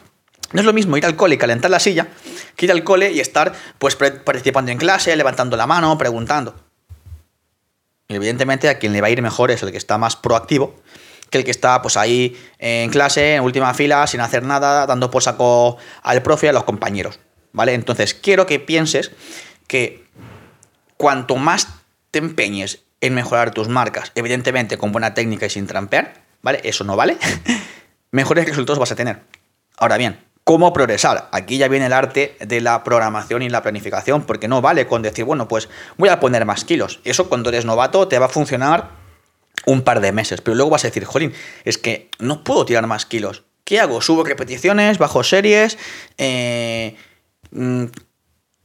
No 0.54 0.62
es 0.62 0.66
lo 0.66 0.74
mismo 0.74 0.98
ir 0.98 1.06
al 1.06 1.16
cole 1.16 1.36
y 1.36 1.38
calentar 1.38 1.70
la 1.70 1.80
silla 1.80 2.08
que 2.56 2.66
ir 2.66 2.72
al 2.72 2.84
cole 2.84 3.12
y 3.12 3.20
estar 3.20 3.54
pues 3.78 3.96
participando 3.96 4.72
en 4.72 4.78
clase, 4.78 5.16
levantando 5.16 5.58
la 5.58 5.68
mano, 5.68 5.98
preguntando. 5.98 6.56
Y 8.08 8.16
evidentemente 8.16 8.70
a 8.70 8.80
quien 8.80 8.94
le 8.94 9.02
va 9.02 9.08
a 9.08 9.10
ir 9.10 9.22
mejor 9.22 9.52
es 9.52 9.62
el 9.64 9.72
que 9.72 9.78
está 9.78 9.98
más 9.98 10.16
proactivo 10.16 10.76
que 11.30 11.40
el 11.40 11.44
que 11.44 11.52
está 11.52 11.82
pues 11.82 11.98
ahí 11.98 12.38
en 12.60 12.90
clase, 12.90 13.36
en 13.36 13.44
última 13.44 13.74
fila, 13.74 14.06
sin 14.08 14.22
hacer 14.22 14.44
nada, 14.44 14.86
dando 14.86 15.12
por 15.12 15.24
saco 15.24 15.78
al 16.04 16.22
profe 16.22 16.48
y 16.48 16.50
a 16.50 16.54
los 16.54 16.64
compañeros. 16.64 17.20
¿Vale? 17.54 17.74
Entonces 17.74 18.14
quiero 18.14 18.46
que 18.46 18.60
pienses 18.60 19.12
que 19.68 20.06
cuanto 20.98 21.36
más 21.38 21.68
te 22.12 22.20
empeñes 22.20 22.84
en 23.02 23.14
mejorar 23.14 23.52
tus 23.52 23.68
marcas, 23.68 24.12
evidentemente 24.16 24.78
con 24.78 24.92
buena 24.92 25.14
técnica 25.14 25.46
y 25.46 25.50
sin 25.50 25.68
trampear, 25.68 26.14
¿vale? 26.42 26.62
Eso 26.64 26.84
no 26.84 26.96
vale, 26.96 27.18
mejores 28.12 28.46
resultados 28.46 28.80
vas 28.80 28.92
a 28.92 28.96
tener. 28.96 29.22
Ahora 29.78 29.98
bien, 29.98 30.20
cómo 30.44 30.74
progresar. 30.74 31.30
Aquí 31.32 31.58
ya 31.58 31.68
viene 31.68 31.88
el 31.88 31.94
arte 31.94 32.38
de 32.40 32.62
la 32.62 32.84
programación 32.84 33.42
y 33.42 33.50
la 33.50 33.62
planificación, 33.62 34.24
porque 34.24 34.48
no 34.48 34.62
vale 34.62 34.88
con 34.88 35.02
decir, 35.02 35.26
bueno, 35.26 35.48
pues 35.48 35.70
voy 35.98 36.10
a 36.10 36.20
poner 36.20 36.46
más 36.46 36.64
kilos. 36.64 37.02
Eso 37.04 37.30
cuando 37.30 37.50
eres 37.50 37.66
novato 37.66 38.08
te 38.08 38.18
va 38.18 38.28
a 38.28 38.30
funcionar 38.30 38.92
un 39.68 39.82
par 39.82 40.00
de 40.00 40.14
meses, 40.14 40.40
pero 40.40 40.56
luego 40.56 40.72
vas 40.72 40.86
a 40.86 40.88
decir, 40.88 41.04
jolín, 41.04 41.34
es 41.66 41.78
que 41.78 42.10
no 42.20 42.44
puedo 42.46 42.66
tirar 42.66 42.88
más 42.88 43.06
kilos. 43.06 43.44
¿Qué 43.66 43.82
hago? 43.82 44.00
¿Subo 44.02 44.24
repeticiones? 44.24 44.98
¿Bajo 44.98 45.26
series? 45.26 45.78
Eh, 46.18 46.96
mm, 47.52 47.84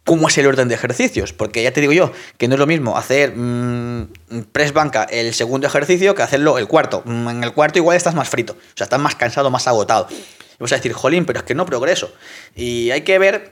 ¿Cómo 0.05 0.29
es 0.29 0.39
el 0.39 0.47
orden 0.47 0.69
de 0.69 0.77
ejercicios? 0.77 1.33
Porque 1.33 1.65
ya 1.65 1.73
te 1.73 1.81
digo 1.81 1.93
yo 1.93 2.13
que 2.39 2.47
no 2.47 2.55
es 2.55 2.61
lo 2.61 2.69
mismo 2.69 2.97
hacer 2.97 3.35
mm, 3.35 4.13
press 4.53 4.73
banca 4.73 5.03
el 5.03 5.35
segundo 5.35 5.67
ejercicio 5.67 6.15
que 6.15 6.23
hacerlo 6.23 6.57
el 6.57 6.69
cuarto. 6.69 7.03
Mm, 7.05 7.29
en 7.31 7.45
el 7.45 7.53
cuarto 7.53 7.81
igual 7.81 7.97
estás 7.97 8.15
más 8.15 8.29
frito, 8.29 8.53
o 8.53 8.77
sea, 8.77 8.85
estás 8.85 9.01
más 9.01 9.17
cansado, 9.17 9.51
más 9.51 9.67
agotado. 9.67 10.07
Y 10.09 10.17
vas 10.61 10.71
a 10.71 10.77
decir, 10.77 10.93
jolín, 10.93 11.25
pero 11.25 11.41
es 11.41 11.45
que 11.45 11.57
no 11.57 11.67
progreso. 11.67 12.13
Y 12.55 12.93
hay 12.93 13.01
que 13.01 13.19
ver 13.19 13.51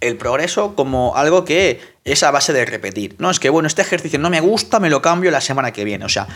el 0.00 0.16
progreso 0.16 0.74
como 0.74 1.14
algo 1.14 1.44
que 1.44 1.78
es 2.04 2.22
a 2.22 2.30
base 2.30 2.52
de 2.52 2.64
repetir. 2.64 3.16
No 3.18 3.30
es 3.30 3.38
que, 3.38 3.50
bueno, 3.50 3.66
este 3.66 3.82
ejercicio 3.82 4.18
no 4.18 4.30
me 4.30 4.40
gusta, 4.40 4.80
me 4.80 4.90
lo 4.90 5.02
cambio 5.02 5.30
la 5.30 5.40
semana 5.40 5.72
que 5.72 5.84
viene. 5.84 6.04
O 6.04 6.08
sea, 6.08 6.26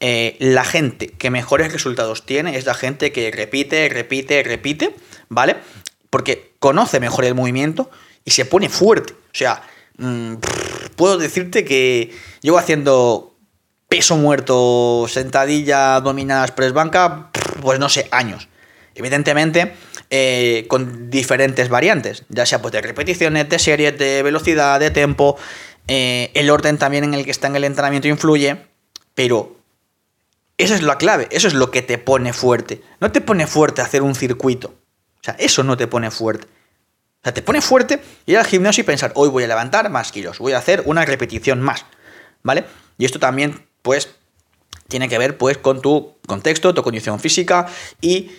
eh, 0.00 0.36
la 0.38 0.64
gente 0.64 1.08
que 1.08 1.30
mejores 1.30 1.72
resultados 1.72 2.26
tiene 2.26 2.56
es 2.56 2.66
la 2.66 2.74
gente 2.74 3.12
que 3.12 3.30
repite, 3.30 3.88
repite, 3.88 4.42
repite, 4.42 4.94
¿vale? 5.28 5.56
Porque 6.10 6.52
conoce 6.58 7.00
mejor 7.00 7.24
el 7.24 7.34
movimiento 7.34 7.90
y 8.24 8.32
se 8.32 8.44
pone 8.44 8.68
fuerte. 8.68 9.12
O 9.12 9.34
sea, 9.36 9.62
mm, 9.98 10.34
puedo 10.96 11.16
decirte 11.18 11.64
que 11.64 12.14
llevo 12.40 12.58
haciendo 12.58 13.34
peso 13.88 14.16
muerto, 14.16 15.06
sentadilla, 15.08 16.00
dominadas, 16.00 16.50
press 16.50 16.72
banca, 16.72 17.30
pues 17.62 17.78
no 17.78 17.88
sé, 17.88 18.08
años. 18.10 18.48
Evidentemente, 18.94 19.74
eh, 20.16 20.66
con 20.68 21.10
diferentes 21.10 21.68
variantes, 21.68 22.22
ya 22.28 22.46
sea 22.46 22.62
pues 22.62 22.70
de 22.70 22.80
repeticiones, 22.80 23.48
de 23.48 23.58
series, 23.58 23.98
de 23.98 24.22
velocidad, 24.22 24.78
de 24.78 24.92
tempo, 24.92 25.36
eh, 25.88 26.30
el 26.34 26.50
orden 26.50 26.78
también 26.78 27.02
en 27.02 27.14
el 27.14 27.24
que 27.24 27.32
está 27.32 27.48
en 27.48 27.56
el 27.56 27.64
entrenamiento 27.64 28.06
influye, 28.06 28.58
pero 29.16 29.56
esa 30.56 30.76
es 30.76 30.82
la 30.82 30.98
clave, 30.98 31.26
eso 31.32 31.48
es 31.48 31.54
lo 31.54 31.72
que 31.72 31.82
te 31.82 31.98
pone 31.98 32.32
fuerte. 32.32 32.80
No 33.00 33.10
te 33.10 33.20
pone 33.20 33.48
fuerte 33.48 33.82
hacer 33.82 34.02
un 34.02 34.14
circuito. 34.14 34.68
O 34.68 35.24
sea, 35.24 35.34
eso 35.40 35.64
no 35.64 35.76
te 35.76 35.88
pone 35.88 36.12
fuerte. 36.12 36.46
O 36.46 37.24
sea, 37.24 37.34
te 37.34 37.42
pone 37.42 37.60
fuerte 37.60 38.00
ir 38.26 38.38
al 38.38 38.46
gimnasio 38.46 38.82
y 38.82 38.84
pensar, 38.84 39.10
hoy 39.16 39.30
voy 39.30 39.42
a 39.42 39.48
levantar 39.48 39.90
más 39.90 40.12
kilos, 40.12 40.38
voy 40.38 40.52
a 40.52 40.58
hacer 40.58 40.84
una 40.86 41.04
repetición 41.04 41.60
más. 41.60 41.86
¿Vale? 42.44 42.66
Y 42.98 43.04
esto 43.04 43.18
también, 43.18 43.66
pues, 43.82 44.10
tiene 44.86 45.08
que 45.08 45.18
ver, 45.18 45.38
pues, 45.38 45.58
con 45.58 45.82
tu 45.82 46.18
contexto, 46.24 46.72
tu 46.72 46.84
condición 46.84 47.18
física 47.18 47.66
y 48.00 48.30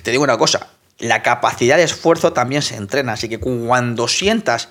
te 0.00 0.10
digo 0.10 0.22
una 0.22 0.38
cosa, 0.38 0.73
la 1.04 1.22
capacidad 1.22 1.76
de 1.76 1.82
esfuerzo 1.82 2.32
también 2.32 2.62
se 2.62 2.76
entrena. 2.76 3.12
Así 3.12 3.28
que 3.28 3.38
cuando 3.38 4.08
sientas 4.08 4.70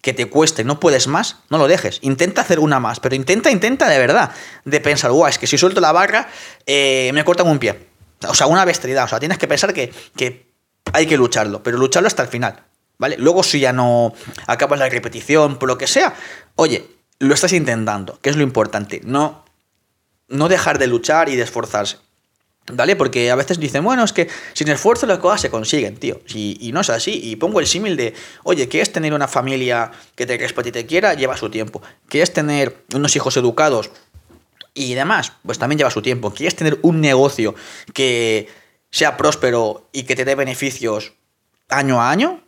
que 0.00 0.12
te 0.12 0.26
cueste, 0.26 0.64
no 0.64 0.80
puedes 0.80 1.06
más, 1.06 1.36
no 1.50 1.58
lo 1.58 1.68
dejes. 1.68 2.00
Intenta 2.02 2.40
hacer 2.40 2.58
una 2.58 2.80
más, 2.80 2.98
pero 2.98 3.14
intenta, 3.14 3.48
intenta 3.48 3.88
de 3.88 3.98
verdad. 3.98 4.32
De 4.64 4.80
pensar, 4.80 5.12
guau, 5.12 5.28
es 5.28 5.38
que 5.38 5.46
si 5.46 5.56
suelto 5.56 5.80
la 5.80 5.92
barra, 5.92 6.28
eh, 6.66 7.12
me 7.14 7.24
cortan 7.24 7.46
un 7.46 7.60
pie. 7.60 7.78
O 8.28 8.34
sea, 8.34 8.48
una 8.48 8.64
bestialidad. 8.64 9.04
O 9.04 9.08
sea, 9.08 9.20
tienes 9.20 9.38
que 9.38 9.46
pensar 9.46 9.72
que, 9.72 9.92
que 10.16 10.52
hay 10.92 11.06
que 11.06 11.16
lucharlo, 11.16 11.62
pero 11.62 11.78
lucharlo 11.78 12.08
hasta 12.08 12.24
el 12.24 12.28
final. 12.28 12.64
¿Vale? 12.98 13.16
Luego, 13.18 13.44
si 13.44 13.60
ya 13.60 13.72
no 13.72 14.12
acabas 14.48 14.80
la 14.80 14.88
repetición, 14.88 15.58
por 15.58 15.68
lo 15.68 15.78
que 15.78 15.86
sea, 15.86 16.14
oye, 16.56 16.88
lo 17.20 17.34
estás 17.34 17.52
intentando, 17.52 18.18
que 18.20 18.30
es 18.30 18.36
lo 18.36 18.42
importante. 18.42 19.00
No, 19.04 19.44
no 20.26 20.48
dejar 20.48 20.80
de 20.80 20.88
luchar 20.88 21.28
y 21.28 21.36
de 21.36 21.42
esforzarse. 21.44 21.98
¿Vale? 22.70 22.94
Porque 22.94 23.30
a 23.30 23.34
veces 23.34 23.58
dicen, 23.58 23.82
bueno, 23.82 24.04
es 24.04 24.12
que 24.12 24.28
sin 24.52 24.68
esfuerzo 24.68 25.06
las 25.06 25.18
cosas 25.18 25.40
se 25.40 25.50
consiguen, 25.50 25.96
tío. 25.96 26.20
Y, 26.32 26.70
no 26.72 26.80
es 26.80 26.90
así. 26.90 27.20
Y 27.22 27.36
pongo 27.36 27.58
el 27.58 27.66
símil 27.66 27.96
de, 27.96 28.14
oye, 28.44 28.68
¿qué 28.68 28.80
es 28.80 28.92
tener 28.92 29.12
una 29.14 29.26
familia 29.26 29.90
que 30.14 30.26
te 30.26 30.38
respete 30.38 30.68
y 30.68 30.72
te 30.72 30.86
quiera? 30.86 31.14
Lleva 31.14 31.36
su 31.36 31.50
tiempo. 31.50 31.82
¿Qué 32.08 32.22
es 32.22 32.32
tener 32.32 32.84
unos 32.94 33.16
hijos 33.16 33.36
educados 33.36 33.90
y 34.74 34.94
demás? 34.94 35.32
Pues 35.44 35.58
también 35.58 35.78
lleva 35.78 35.90
su 35.90 36.02
tiempo. 36.02 36.30
¿Quieres 36.32 36.54
tener 36.54 36.78
un 36.82 37.00
negocio 37.00 37.56
que 37.94 38.48
sea 38.90 39.16
próspero 39.16 39.88
y 39.92 40.04
que 40.04 40.14
te 40.14 40.24
dé 40.24 40.36
beneficios 40.36 41.14
año 41.68 42.00
a 42.00 42.10
año? 42.10 42.42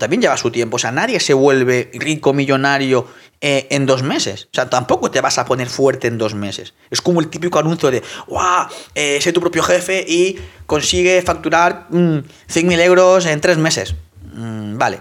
También 0.00 0.22
lleva 0.22 0.36
su 0.36 0.50
tiempo. 0.50 0.76
O 0.76 0.78
sea, 0.78 0.90
nadie 0.90 1.20
se 1.20 1.34
vuelve 1.34 1.90
rico, 1.94 2.32
millonario 2.32 3.06
eh, 3.40 3.68
en 3.70 3.86
dos 3.86 4.02
meses. 4.02 4.46
O 4.46 4.54
sea, 4.54 4.68
tampoco 4.68 5.10
te 5.10 5.20
vas 5.20 5.38
a 5.38 5.44
poner 5.44 5.68
fuerte 5.68 6.08
en 6.08 6.18
dos 6.18 6.34
meses. 6.34 6.74
Es 6.90 7.00
como 7.00 7.20
el 7.20 7.28
típico 7.28 7.58
anuncio 7.58 7.90
de, 7.90 8.02
¡guau! 8.26 8.66
Eh, 8.94 9.20
sé 9.20 9.32
tu 9.32 9.40
propio 9.40 9.62
jefe 9.62 10.04
y 10.08 10.40
consigue 10.66 11.22
facturar 11.22 11.86
100.000 11.90 12.64
mm, 12.64 12.70
euros 12.80 13.26
en 13.26 13.40
tres 13.40 13.58
meses. 13.58 13.94
Mm, 14.34 14.78
vale. 14.78 15.00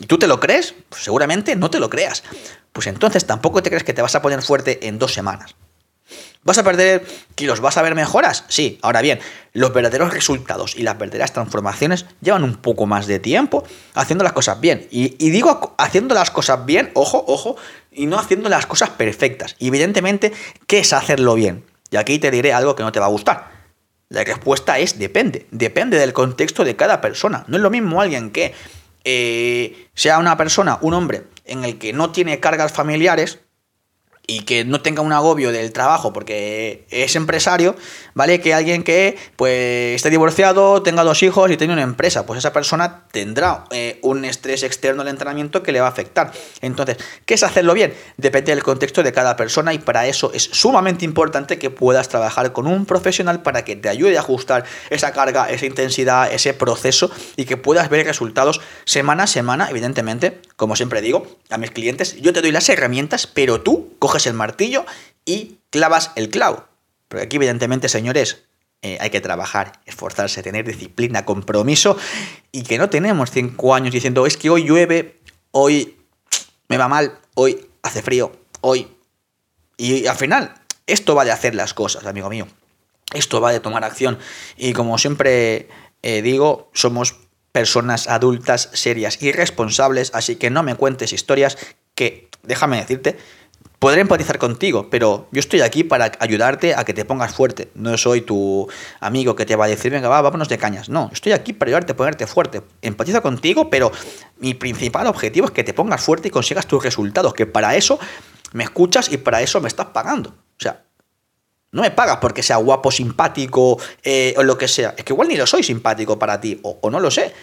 ¿Y 0.00 0.06
tú 0.06 0.16
te 0.16 0.26
lo 0.26 0.40
crees? 0.40 0.74
Pues 0.88 1.02
seguramente 1.02 1.56
no 1.56 1.68
te 1.68 1.80
lo 1.80 1.90
creas. 1.90 2.22
Pues 2.72 2.86
entonces 2.86 3.26
tampoco 3.26 3.62
te 3.62 3.70
crees 3.70 3.84
que 3.84 3.92
te 3.92 4.02
vas 4.02 4.14
a 4.14 4.22
poner 4.22 4.42
fuerte 4.42 4.86
en 4.88 4.98
dos 4.98 5.12
semanas. 5.12 5.54
¿Vas 6.44 6.58
a 6.58 6.62
perder 6.62 7.06
kilos? 7.34 7.60
¿Vas 7.60 7.78
a 7.78 7.82
ver 7.82 7.94
mejoras? 7.94 8.44
Sí. 8.48 8.78
Ahora 8.82 9.00
bien, 9.00 9.18
los 9.54 9.72
verdaderos 9.72 10.12
resultados 10.12 10.76
y 10.76 10.82
las 10.82 10.98
verdaderas 10.98 11.32
transformaciones 11.32 12.04
llevan 12.20 12.44
un 12.44 12.56
poco 12.56 12.86
más 12.86 13.06
de 13.06 13.18
tiempo 13.18 13.64
haciendo 13.94 14.24
las 14.24 14.34
cosas 14.34 14.60
bien. 14.60 14.86
Y, 14.90 15.08
digo 15.30 15.74
haciendo 15.78 16.14
las 16.14 16.30
cosas 16.30 16.66
bien, 16.66 16.90
ojo, 16.94 17.24
ojo, 17.26 17.56
y 17.90 18.04
no 18.06 18.18
haciendo 18.18 18.50
las 18.50 18.66
cosas 18.66 18.90
perfectas. 18.90 19.56
Y 19.58 19.68
evidentemente, 19.68 20.32
¿qué 20.66 20.80
es 20.80 20.92
hacerlo 20.92 21.34
bien? 21.34 21.64
Y 21.90 21.96
aquí 21.96 22.18
te 22.18 22.30
diré 22.30 22.52
algo 22.52 22.76
que 22.76 22.82
no 22.82 22.92
te 22.92 23.00
va 23.00 23.06
a 23.06 23.10
gustar. 23.10 23.50
La 24.10 24.22
respuesta 24.22 24.78
es 24.78 24.98
depende. 24.98 25.46
Depende 25.50 25.98
del 25.98 26.12
contexto 26.12 26.64
de 26.64 26.76
cada 26.76 27.00
persona. 27.00 27.44
No 27.48 27.56
es 27.56 27.62
lo 27.62 27.70
mismo 27.70 28.02
alguien 28.02 28.30
que 28.30 28.52
eh, 29.04 29.88
sea 29.94 30.18
una 30.18 30.36
persona, 30.36 30.78
un 30.82 30.92
hombre, 30.92 31.24
en 31.46 31.64
el 31.64 31.78
que 31.78 31.92
no 31.92 32.10
tiene 32.10 32.40
cargas 32.40 32.72
familiares, 32.72 33.40
y 34.26 34.40
que 34.40 34.64
no 34.64 34.80
tenga 34.80 35.02
un 35.02 35.12
agobio 35.12 35.52
del 35.52 35.72
trabajo 35.72 36.12
porque 36.12 36.86
es 36.90 37.14
empresario, 37.16 37.76
¿vale? 38.14 38.40
Que 38.40 38.54
alguien 38.54 38.82
que 38.82 39.16
pues 39.36 39.96
esté 39.96 40.10
divorciado, 40.10 40.82
tenga 40.82 41.04
dos 41.04 41.22
hijos 41.22 41.50
y 41.50 41.56
tiene 41.56 41.72
una 41.72 41.82
empresa, 41.82 42.24
pues 42.24 42.38
esa 42.38 42.52
persona 42.52 43.04
tendrá 43.12 43.64
eh, 43.70 43.98
un 44.02 44.24
estrés 44.24 44.62
externo 44.62 45.02
al 45.02 45.08
entrenamiento 45.08 45.62
que 45.62 45.72
le 45.72 45.80
va 45.80 45.86
a 45.86 45.90
afectar. 45.90 46.32
Entonces, 46.60 46.96
¿qué 47.26 47.34
es 47.34 47.42
hacerlo 47.42 47.74
bien? 47.74 47.94
Depende 48.16 48.54
del 48.54 48.62
contexto 48.62 49.02
de 49.02 49.12
cada 49.12 49.36
persona 49.36 49.74
y 49.74 49.78
para 49.78 50.06
eso 50.06 50.32
es 50.32 50.44
sumamente 50.44 51.04
importante 51.04 51.58
que 51.58 51.70
puedas 51.70 52.08
trabajar 52.08 52.52
con 52.52 52.66
un 52.66 52.86
profesional 52.86 53.42
para 53.42 53.64
que 53.64 53.76
te 53.76 53.88
ayude 53.88 54.16
a 54.16 54.20
ajustar 54.20 54.64
esa 54.90 55.12
carga, 55.12 55.50
esa 55.50 55.66
intensidad, 55.66 56.32
ese 56.32 56.54
proceso 56.54 57.10
y 57.36 57.44
que 57.44 57.56
puedas 57.56 57.90
ver 57.90 58.06
resultados 58.06 58.60
semana 58.84 59.24
a 59.24 59.26
semana, 59.26 59.68
evidentemente, 59.70 60.40
como 60.56 60.76
siempre 60.76 61.00
digo, 61.00 61.26
a 61.50 61.58
mis 61.58 61.70
clientes, 61.70 62.20
yo 62.20 62.32
te 62.32 62.40
doy 62.40 62.52
las 62.52 62.68
herramientas, 62.68 63.26
pero 63.26 63.60
tú 63.60 63.94
coges 63.98 64.26
el 64.26 64.34
martillo 64.34 64.86
y 65.24 65.58
clavas 65.70 66.12
el 66.16 66.30
clavo. 66.30 66.64
Porque 67.08 67.24
aquí, 67.24 67.36
evidentemente, 67.36 67.88
señores, 67.88 68.44
eh, 68.82 68.98
hay 69.00 69.10
que 69.10 69.20
trabajar, 69.20 69.80
esforzarse, 69.86 70.42
tener 70.42 70.66
disciplina, 70.66 71.24
compromiso 71.24 71.96
y 72.52 72.62
que 72.62 72.76
no 72.76 72.90
tenemos 72.90 73.30
cinco 73.30 73.74
años 73.74 73.92
diciendo 73.92 74.26
es 74.26 74.36
que 74.36 74.50
hoy 74.50 74.64
llueve, 74.64 75.20
hoy 75.52 75.96
me 76.68 76.76
va 76.76 76.86
mal, 76.86 77.18
hoy 77.34 77.66
hace 77.82 78.02
frío, 78.02 78.32
hoy. 78.60 78.88
Y 79.76 80.06
al 80.06 80.16
final, 80.16 80.54
esto 80.86 81.14
va 81.14 81.24
de 81.24 81.32
hacer 81.32 81.54
las 81.54 81.72
cosas, 81.72 82.04
amigo 82.06 82.28
mío. 82.28 82.46
Esto 83.12 83.40
va 83.40 83.52
de 83.52 83.60
tomar 83.60 83.84
acción. 83.84 84.18
Y 84.56 84.72
como 84.72 84.98
siempre 84.98 85.68
eh, 86.02 86.20
digo, 86.20 86.70
somos 86.74 87.16
personas 87.54 88.08
adultas, 88.08 88.68
serias 88.72 89.22
y 89.22 89.30
responsables, 89.30 90.10
así 90.12 90.34
que 90.34 90.50
no 90.50 90.64
me 90.64 90.74
cuentes 90.74 91.12
historias 91.12 91.56
que, 91.94 92.28
déjame 92.42 92.78
decirte, 92.78 93.16
Podré 93.78 94.00
empatizar 94.00 94.38
contigo, 94.38 94.88
pero 94.88 95.28
yo 95.30 95.40
estoy 95.40 95.60
aquí 95.60 95.84
para 95.84 96.10
ayudarte 96.18 96.74
a 96.74 96.84
que 96.84 96.94
te 96.94 97.04
pongas 97.04 97.34
fuerte. 97.34 97.68
No 97.74 97.98
soy 97.98 98.22
tu 98.22 98.66
amigo 98.98 99.36
que 99.36 99.44
te 99.44 99.56
va 99.56 99.66
a 99.66 99.68
decir, 99.68 99.92
venga, 99.92 100.08
va, 100.08 100.22
vámonos 100.22 100.48
de 100.48 100.56
cañas. 100.56 100.88
No, 100.88 101.10
estoy 101.12 101.32
aquí 101.32 101.52
para 101.52 101.68
ayudarte 101.68 101.92
a 101.92 101.96
ponerte 101.96 102.26
fuerte. 102.26 102.62
Empatizo 102.80 103.20
contigo, 103.20 103.68
pero 103.68 103.92
mi 104.38 104.54
principal 104.54 105.06
objetivo 105.06 105.48
es 105.48 105.52
que 105.52 105.64
te 105.64 105.74
pongas 105.74 106.02
fuerte 106.02 106.28
y 106.28 106.30
consigas 106.30 106.66
tus 106.66 106.82
resultados, 106.82 107.34
que 107.34 107.44
para 107.44 107.76
eso 107.76 107.98
me 108.52 108.64
escuchas 108.64 109.12
y 109.12 109.18
para 109.18 109.42
eso 109.42 109.60
me 109.60 109.68
estás 109.68 109.88
pagando. 109.88 110.34
No 111.74 111.82
me 111.82 111.90
pagas 111.90 112.18
porque 112.18 112.44
sea 112.44 112.56
guapo, 112.56 112.92
simpático 112.92 113.80
eh, 114.04 114.32
o 114.36 114.44
lo 114.44 114.56
que 114.56 114.68
sea. 114.68 114.94
Es 114.96 115.02
que 115.02 115.12
igual 115.12 115.26
ni 115.26 115.36
lo 115.36 115.44
soy 115.44 115.64
simpático 115.64 116.20
para 116.20 116.40
ti, 116.40 116.60
o, 116.62 116.78
o 116.80 116.88
no 116.88 117.00
lo 117.00 117.10
sé. 117.10 117.34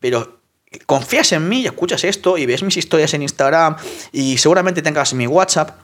Pero 0.00 0.40
confías 0.86 1.32
en 1.32 1.46
mí 1.50 1.60
y 1.60 1.66
escuchas 1.66 2.02
esto 2.04 2.38
y 2.38 2.46
ves 2.46 2.62
mis 2.62 2.78
historias 2.78 3.12
en 3.12 3.20
Instagram 3.20 3.76
y 4.10 4.38
seguramente 4.38 4.80
tengas 4.80 5.12
mi 5.12 5.26
WhatsApp, 5.26 5.78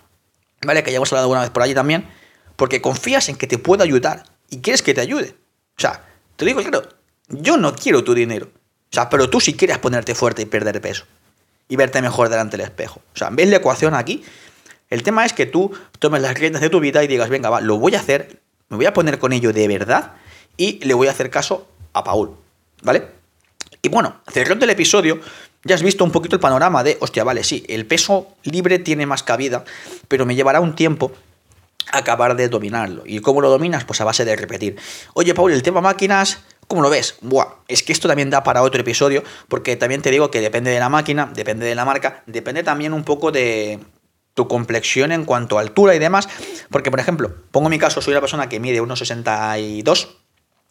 ¿vale? 0.64 0.82
Que 0.82 0.92
ya 0.92 0.96
hemos 0.96 1.12
hablado 1.12 1.26
alguna 1.26 1.42
vez 1.42 1.50
por 1.50 1.62
allí 1.62 1.74
también, 1.74 2.08
porque 2.56 2.80
confías 2.80 3.28
en 3.28 3.36
que 3.36 3.46
te 3.46 3.58
puedo 3.58 3.82
ayudar 3.82 4.24
y 4.48 4.60
quieres 4.60 4.80
que 4.80 4.94
te 4.94 5.02
ayude. 5.02 5.34
O 5.76 5.80
sea, 5.80 6.06
te 6.36 6.46
digo 6.46 6.62
claro, 6.62 6.88
yo 7.28 7.58
no 7.58 7.74
quiero 7.74 8.02
tu 8.02 8.14
dinero. 8.14 8.46
O 8.46 8.94
sea, 8.94 9.10
pero 9.10 9.28
tú 9.28 9.40
sí 9.40 9.54
quieres 9.54 9.76
ponerte 9.76 10.14
fuerte 10.14 10.40
y 10.40 10.46
perder 10.46 10.80
peso 10.80 11.04
y 11.68 11.76
verte 11.76 12.00
mejor 12.00 12.28
delante 12.28 12.56
del 12.56 12.64
espejo. 12.64 13.02
O 13.14 13.18
sea, 13.18 13.28
ves 13.30 13.48
la 13.48 13.56
ecuación 13.56 13.94
aquí. 13.94 14.24
El 14.90 15.02
tema 15.02 15.24
es 15.24 15.32
que 15.32 15.46
tú 15.46 15.72
tomes 15.98 16.22
las 16.22 16.34
riendas 16.34 16.62
de 16.62 16.70
tu 16.70 16.80
vida 16.80 17.02
y 17.02 17.06
digas, 17.06 17.28
venga, 17.28 17.50
va, 17.50 17.60
lo 17.60 17.78
voy 17.78 17.94
a 17.94 18.00
hacer, 18.00 18.40
me 18.68 18.76
voy 18.76 18.86
a 18.86 18.92
poner 18.92 19.18
con 19.18 19.32
ello 19.32 19.52
de 19.52 19.66
verdad 19.68 20.12
y 20.56 20.84
le 20.84 20.94
voy 20.94 21.08
a 21.08 21.10
hacer 21.10 21.30
caso 21.30 21.66
a 21.92 22.04
Paul, 22.04 22.36
¿vale? 22.82 23.08
Y 23.82 23.88
bueno, 23.88 24.20
cerrando 24.32 24.64
el 24.64 24.70
episodio, 24.70 25.20
ya 25.64 25.74
has 25.74 25.82
visto 25.82 26.04
un 26.04 26.10
poquito 26.10 26.36
el 26.36 26.40
panorama 26.40 26.82
de, 26.82 26.96
hostia, 27.00 27.24
vale, 27.24 27.44
sí, 27.44 27.64
el 27.68 27.86
peso 27.86 28.28
libre 28.44 28.78
tiene 28.78 29.06
más 29.06 29.22
cabida, 29.22 29.64
pero 30.08 30.26
me 30.26 30.34
llevará 30.34 30.60
un 30.60 30.74
tiempo 30.74 31.12
acabar 31.92 32.36
de 32.36 32.48
dominarlo. 32.48 33.02
¿Y 33.06 33.20
cómo 33.20 33.40
lo 33.40 33.50
dominas? 33.50 33.84
Pues 33.84 34.00
a 34.00 34.04
base 34.04 34.24
de 34.24 34.36
repetir. 34.36 34.76
Oye, 35.14 35.34
Paul, 35.34 35.52
el 35.52 35.62
tema 35.62 35.80
máquinas, 35.80 36.40
¿cómo 36.66 36.82
lo 36.82 36.90
ves? 36.90 37.16
Buah, 37.20 37.46
es 37.68 37.82
que 37.82 37.92
esto 37.92 38.08
también 38.08 38.30
da 38.30 38.42
para 38.42 38.62
otro 38.62 38.80
episodio, 38.80 39.22
porque 39.48 39.76
también 39.76 40.02
te 40.02 40.10
digo 40.10 40.30
que 40.30 40.40
depende 40.40 40.70
de 40.70 40.80
la 40.80 40.88
máquina, 40.88 41.30
depende 41.34 41.66
de 41.66 41.74
la 41.74 41.84
marca, 41.84 42.22
depende 42.26 42.62
también 42.62 42.92
un 42.92 43.04
poco 43.04 43.32
de 43.32 43.80
tu 44.34 44.48
complexión 44.48 45.12
en 45.12 45.24
cuanto 45.24 45.58
a 45.58 45.62
altura 45.62 45.94
y 45.94 45.98
demás. 45.98 46.28
Porque, 46.70 46.90
por 46.90 47.00
ejemplo, 47.00 47.34
pongo 47.50 47.68
mi 47.68 47.78
caso, 47.78 48.00
soy 48.00 48.12
una 48.12 48.20
persona 48.20 48.48
que 48.48 48.60
mide 48.60 48.82
1,62, 48.82 50.08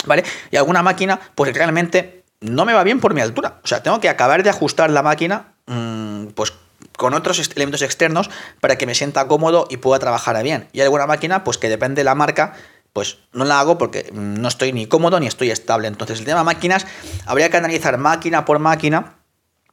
¿vale? 0.06 0.24
Y 0.52 0.58
alguna 0.58 0.84
máquina, 0.84 1.20
pues 1.36 1.54
realmente 1.54 2.24
no 2.42 2.66
me 2.66 2.74
va 2.74 2.84
bien 2.84 3.00
por 3.00 3.14
mi 3.14 3.22
altura. 3.22 3.60
O 3.64 3.68
sea, 3.68 3.82
tengo 3.82 4.00
que 4.00 4.10
acabar 4.10 4.44
de 4.44 4.50
ajustar 4.50 4.90
la 4.90 5.02
máquina, 5.02 5.54
mm, 5.66 6.28
pues 6.36 6.54
con 6.98 7.14
otros 7.14 7.40
elementos 7.56 7.82
externos 7.82 8.30
para 8.60 8.78
que 8.78 8.86
me 8.86 8.94
sienta 8.94 9.28
cómodo 9.28 9.66
y 9.70 9.78
pueda 9.78 10.00
trabajar 10.00 10.42
bien. 10.44 10.68
Y 10.74 10.82
alguna 10.82 11.08
máquina, 11.08 11.44
pues 11.44 11.58
que 11.58 11.70
depende 11.70 12.02
de 12.02 12.04
la 12.04 12.16
marca, 12.16 12.54
pues 12.92 13.18
no 13.32 13.46
la 13.46 13.60
hago 13.60 13.78
porque 13.78 14.10
no 14.14 14.48
estoy 14.48 14.72
ni 14.74 14.86
cómodo 14.86 15.20
ni 15.20 15.28
estoy 15.28 15.50
estable. 15.50 15.88
Entonces, 15.88 16.20
el 16.20 16.26
tema 16.26 16.44
máquinas, 16.44 16.86
habría 17.26 17.50
que 17.50 17.58
analizar 17.58 17.98
máquina 17.98 18.46
por 18.46 18.60
máquina, 18.60 19.16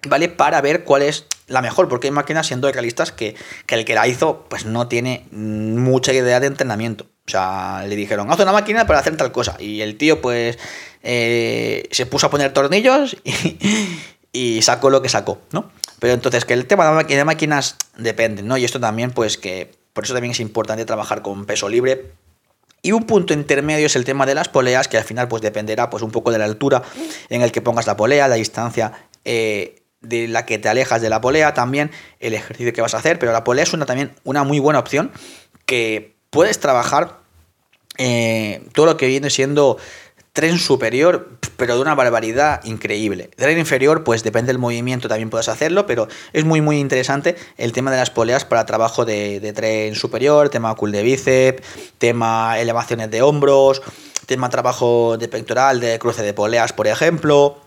¿vale? 0.08 0.28
Para 0.28 0.60
ver 0.60 0.84
cuál 0.84 1.02
es 1.02 1.26
la 1.46 1.62
mejor, 1.62 1.88
porque 1.88 2.06
hay 2.08 2.12
máquinas, 2.12 2.46
siendo 2.46 2.70
realistas, 2.70 3.12
que, 3.12 3.34
que 3.66 3.74
el 3.74 3.84
que 3.84 3.94
la 3.94 4.06
hizo, 4.06 4.46
pues 4.48 4.64
no 4.64 4.88
tiene 4.88 5.26
mucha 5.32 6.12
idea 6.12 6.40
de 6.40 6.46
entrenamiento. 6.46 7.06
O 7.26 7.30
sea, 7.30 7.84
le 7.86 7.96
dijeron, 7.96 8.30
haz 8.30 8.40
una 8.40 8.52
máquina 8.52 8.86
para 8.86 9.00
hacer 9.00 9.16
tal 9.16 9.32
cosa. 9.32 9.56
Y 9.58 9.82
el 9.82 9.96
tío, 9.96 10.20
pues, 10.20 10.58
eh, 11.02 11.88
se 11.90 12.06
puso 12.06 12.26
a 12.26 12.30
poner 12.30 12.52
tornillos 12.52 13.16
y, 14.32 14.62
sacó 14.62 14.90
lo 14.90 15.02
que 15.02 15.08
sacó, 15.08 15.38
¿no? 15.52 15.70
Pero 15.98 16.14
entonces, 16.14 16.44
que 16.44 16.54
el 16.54 16.66
tema 16.66 17.04
de 17.04 17.24
máquinas 17.24 17.76
depende, 17.96 18.42
¿no? 18.42 18.56
Y 18.56 18.64
esto 18.64 18.80
también, 18.80 19.10
pues, 19.10 19.36
que 19.36 19.70
por 19.92 20.04
eso 20.04 20.14
también 20.14 20.32
es 20.32 20.40
importante 20.40 20.84
trabajar 20.84 21.22
con 21.22 21.46
peso 21.46 21.68
libre. 21.68 22.12
Y 22.82 22.92
un 22.92 23.04
punto 23.04 23.34
intermedio 23.34 23.86
es 23.86 23.96
el 23.96 24.04
tema 24.04 24.24
de 24.24 24.34
las 24.34 24.48
poleas, 24.48 24.88
que 24.88 24.96
al 24.96 25.04
final, 25.04 25.28
pues, 25.28 25.42
dependerá, 25.42 25.90
pues, 25.90 26.02
un 26.02 26.10
poco 26.10 26.32
de 26.32 26.38
la 26.38 26.46
altura 26.46 26.82
en 27.28 27.42
el 27.42 27.52
que 27.52 27.60
pongas 27.60 27.86
la 27.86 27.96
polea, 27.96 28.26
la 28.28 28.36
distancia 28.36 28.92
eh, 29.24 29.79
de 30.00 30.28
la 30.28 30.46
que 30.46 30.58
te 30.58 30.68
alejas 30.68 31.02
de 31.02 31.10
la 31.10 31.20
polea, 31.20 31.54
también 31.54 31.90
el 32.20 32.34
ejercicio 32.34 32.72
que 32.72 32.80
vas 32.80 32.94
a 32.94 32.98
hacer. 32.98 33.18
Pero 33.18 33.32
la 33.32 33.44
polea 33.44 33.64
es 33.64 33.72
una, 33.72 33.86
también 33.86 34.12
una 34.24 34.44
muy 34.44 34.58
buena 34.58 34.78
opción 34.78 35.10
que 35.66 36.14
puedes 36.30 36.58
trabajar 36.60 37.18
eh, 37.98 38.62
todo 38.72 38.86
lo 38.86 38.96
que 38.96 39.06
viene 39.06 39.30
siendo 39.30 39.76
tren 40.32 40.58
superior, 40.58 41.28
pero 41.56 41.74
de 41.74 41.82
una 41.82 41.94
barbaridad 41.94 42.64
increíble. 42.64 43.30
Tren 43.36 43.58
inferior, 43.58 44.04
pues 44.04 44.22
depende 44.22 44.48
del 44.48 44.58
movimiento, 44.58 45.08
también 45.08 45.28
puedes 45.28 45.48
hacerlo, 45.48 45.86
pero 45.86 46.08
es 46.32 46.44
muy, 46.44 46.60
muy 46.60 46.78
interesante 46.78 47.36
el 47.56 47.72
tema 47.72 47.90
de 47.90 47.96
las 47.96 48.10
poleas 48.10 48.44
para 48.44 48.64
trabajo 48.64 49.04
de, 49.04 49.52
tren 49.54 49.94
superior, 49.94 50.48
tema 50.48 50.74
cool 50.76 50.92
de 50.92 51.02
bíceps, 51.02 51.62
tema 51.98 52.58
elevaciones 52.58 53.10
de 53.10 53.22
hombros, 53.22 53.82
tema 54.26 54.48
trabajo 54.48 55.18
de 55.18 55.28
pectoral, 55.28 55.80
de 55.80 55.98
cruce 55.98 56.22
de 56.22 56.32
poleas, 56.32 56.72
por 56.72 56.86
ejemplo, 56.86 57.58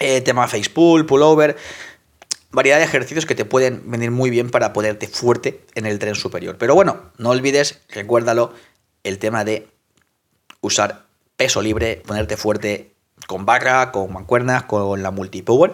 eh, 0.00 0.20
tema 0.20 0.48
face 0.48 0.70
pull, 0.70 1.06
pullover 1.06 1.56
variedad 2.52 2.78
de 2.78 2.84
ejercicios 2.84 3.26
que 3.26 3.34
te 3.34 3.44
pueden 3.44 3.90
venir 3.90 4.10
muy 4.10 4.30
bien 4.30 4.50
para 4.50 4.72
ponerte 4.72 5.06
fuerte 5.06 5.60
en 5.74 5.86
el 5.86 5.98
tren 5.98 6.14
superior. 6.14 6.56
Pero 6.58 6.74
bueno, 6.74 7.12
no 7.18 7.30
olvides, 7.30 7.80
recuérdalo, 7.88 8.52
el 9.04 9.18
tema 9.18 9.44
de 9.44 9.68
usar 10.60 11.06
peso 11.36 11.62
libre, 11.62 12.02
ponerte 12.06 12.36
fuerte 12.36 12.94
con 13.26 13.46
barra, 13.46 13.92
con 13.92 14.12
mancuernas, 14.12 14.64
con 14.64 15.02
la 15.02 15.10
multipower. 15.10 15.72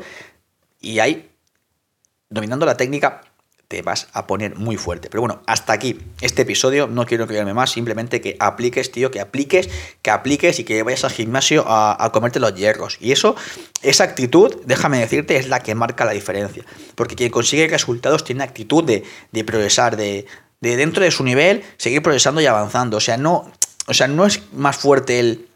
Y 0.80 0.99
ahí, 0.99 1.30
dominando 2.28 2.66
la 2.66 2.76
técnica, 2.76 3.23
te 3.68 3.82
vas 3.82 4.08
a 4.12 4.26
poner 4.26 4.56
muy 4.56 4.76
fuerte. 4.76 5.08
Pero 5.11 5.23
bueno, 5.23 5.42
hasta 5.46 5.73
aquí 5.73 6.00
este 6.20 6.42
episodio. 6.42 6.87
No 6.87 7.04
quiero 7.04 7.26
que 7.26 7.44
más, 7.44 7.70
simplemente 7.70 8.20
que 8.20 8.37
apliques, 8.38 8.92
tío, 8.92 9.11
que 9.11 9.20
apliques, 9.20 9.68
que 10.02 10.11
apliques 10.11 10.58
y 10.61 10.64
que 10.64 10.82
vayas 10.82 11.04
al 11.04 11.11
gimnasio 11.11 11.64
a, 11.66 12.11
comerte 12.12 12.38
los 12.38 12.54
hierros. 12.54 12.99
Y 13.00 13.12
eso, 13.12 13.35
esa 13.82 14.04
actitud, 14.04 14.56
déjame 14.64 14.99
decirte, 14.99 15.37
es 15.37 15.49
la 15.49 15.61
que 15.61 15.75
marca 15.75 16.04
la 16.04 16.12
diferencia. 16.12 16.64
Porque 16.94 17.16
quien 17.16 17.30
consigue 17.30 17.66
resultados 17.68 18.25
tiene 18.25 18.44
actitud 18.44 18.85
de, 18.85 19.02
de 19.32 19.44
progresar, 19.44 19.96
de, 19.96 20.26
de 20.61 20.76
dentro 20.76 21.02
de 21.02 21.11
su 21.11 21.25
nivel 21.25 21.64
seguir 21.76 22.02
progresando 22.02 22.40
y 22.40 22.46
avanzando. 22.46 22.99
O 22.99 23.00
sea, 23.00 23.16
no, 23.16 23.50
o 23.87 23.94
sea, 23.94 24.06
no 24.06 24.26
es 24.26 24.40
más 24.52 24.76
fuerte 24.76 25.18
el, 25.18 25.49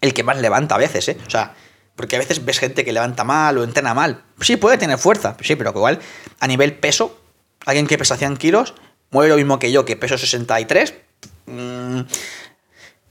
el 0.00 0.14
que 0.14 0.22
más 0.22 0.38
levanta 0.38 0.74
a 0.74 0.78
veces, 0.78 1.08
¿eh? 1.08 1.16
O 1.26 1.30
sea, 1.30 1.54
porque 1.96 2.16
a 2.16 2.18
veces 2.18 2.44
ves 2.44 2.58
gente 2.58 2.84
que 2.84 2.92
levanta 2.92 3.24
mal 3.24 3.58
o 3.58 3.64
entrena 3.64 3.94
mal. 3.94 4.22
Sí, 4.40 4.56
puede 4.56 4.78
tener 4.78 4.98
fuerza, 4.98 5.36
sí, 5.42 5.54
pero 5.56 5.70
igual 5.70 6.00
a 6.40 6.46
nivel 6.46 6.74
peso, 6.74 7.20
alguien 7.64 7.86
que 7.86 7.98
pesa 7.98 8.16
100 8.16 8.36
kilos 8.36 8.74
mueve 9.10 9.30
lo 9.30 9.36
mismo 9.36 9.58
que 9.58 9.70
yo, 9.72 9.84
que 9.84 9.96
peso 9.96 10.18
63. 10.18 10.94
Mmm, 11.46 12.00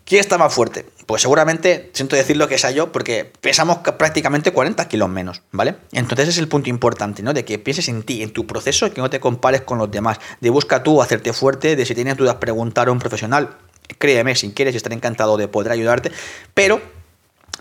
¿Quién 0.06 0.20
está 0.20 0.38
más 0.38 0.54
fuerte? 0.54 0.86
Pues 1.06 1.22
seguramente, 1.22 1.90
siento 1.94 2.16
decirlo 2.18 2.50
que 2.50 2.58
sea 2.58 2.72
yo, 2.72 2.92
porque 2.92 3.32
pesamos 3.39 3.78
prácticamente 3.98 4.52
40 4.52 4.88
kilos 4.89 5.10
menos, 5.10 5.42
¿vale? 5.52 5.76
Entonces 5.94 6.28
es 6.28 6.38
el 6.38 6.50
punto 6.50 6.70
importante, 6.70 7.24
¿no? 7.24 7.34
De 7.34 7.46
que 7.46 7.58
pienses 7.58 7.88
en 7.88 8.04
ti, 8.04 8.22
en 8.22 8.32
tu 8.32 8.46
proceso 8.46 8.94
que 8.94 9.00
no 9.00 9.10
te 9.10 9.22
compares 9.22 9.62
con 9.62 9.78
los 9.78 9.89
demás. 9.89 10.20
De 10.42 10.50
busca 10.50 10.84
tú 10.84 11.02
hacerte 11.02 11.32
fuerte, 11.32 11.78
de 11.78 11.86
si 11.86 11.96
tienes 11.96 12.18
dudas 12.18 12.36
preguntar 12.36 12.89
a 12.89 12.92
un 12.92 13.00
profesional. 13.00 13.56
Créeme, 13.98 14.36
si 14.36 14.52
quieres, 14.52 14.76
estaré 14.76 14.96
encantado 14.96 15.38
de 15.38 15.48
poder 15.48 15.72
ayudarte, 15.72 16.12
pero, 16.54 16.82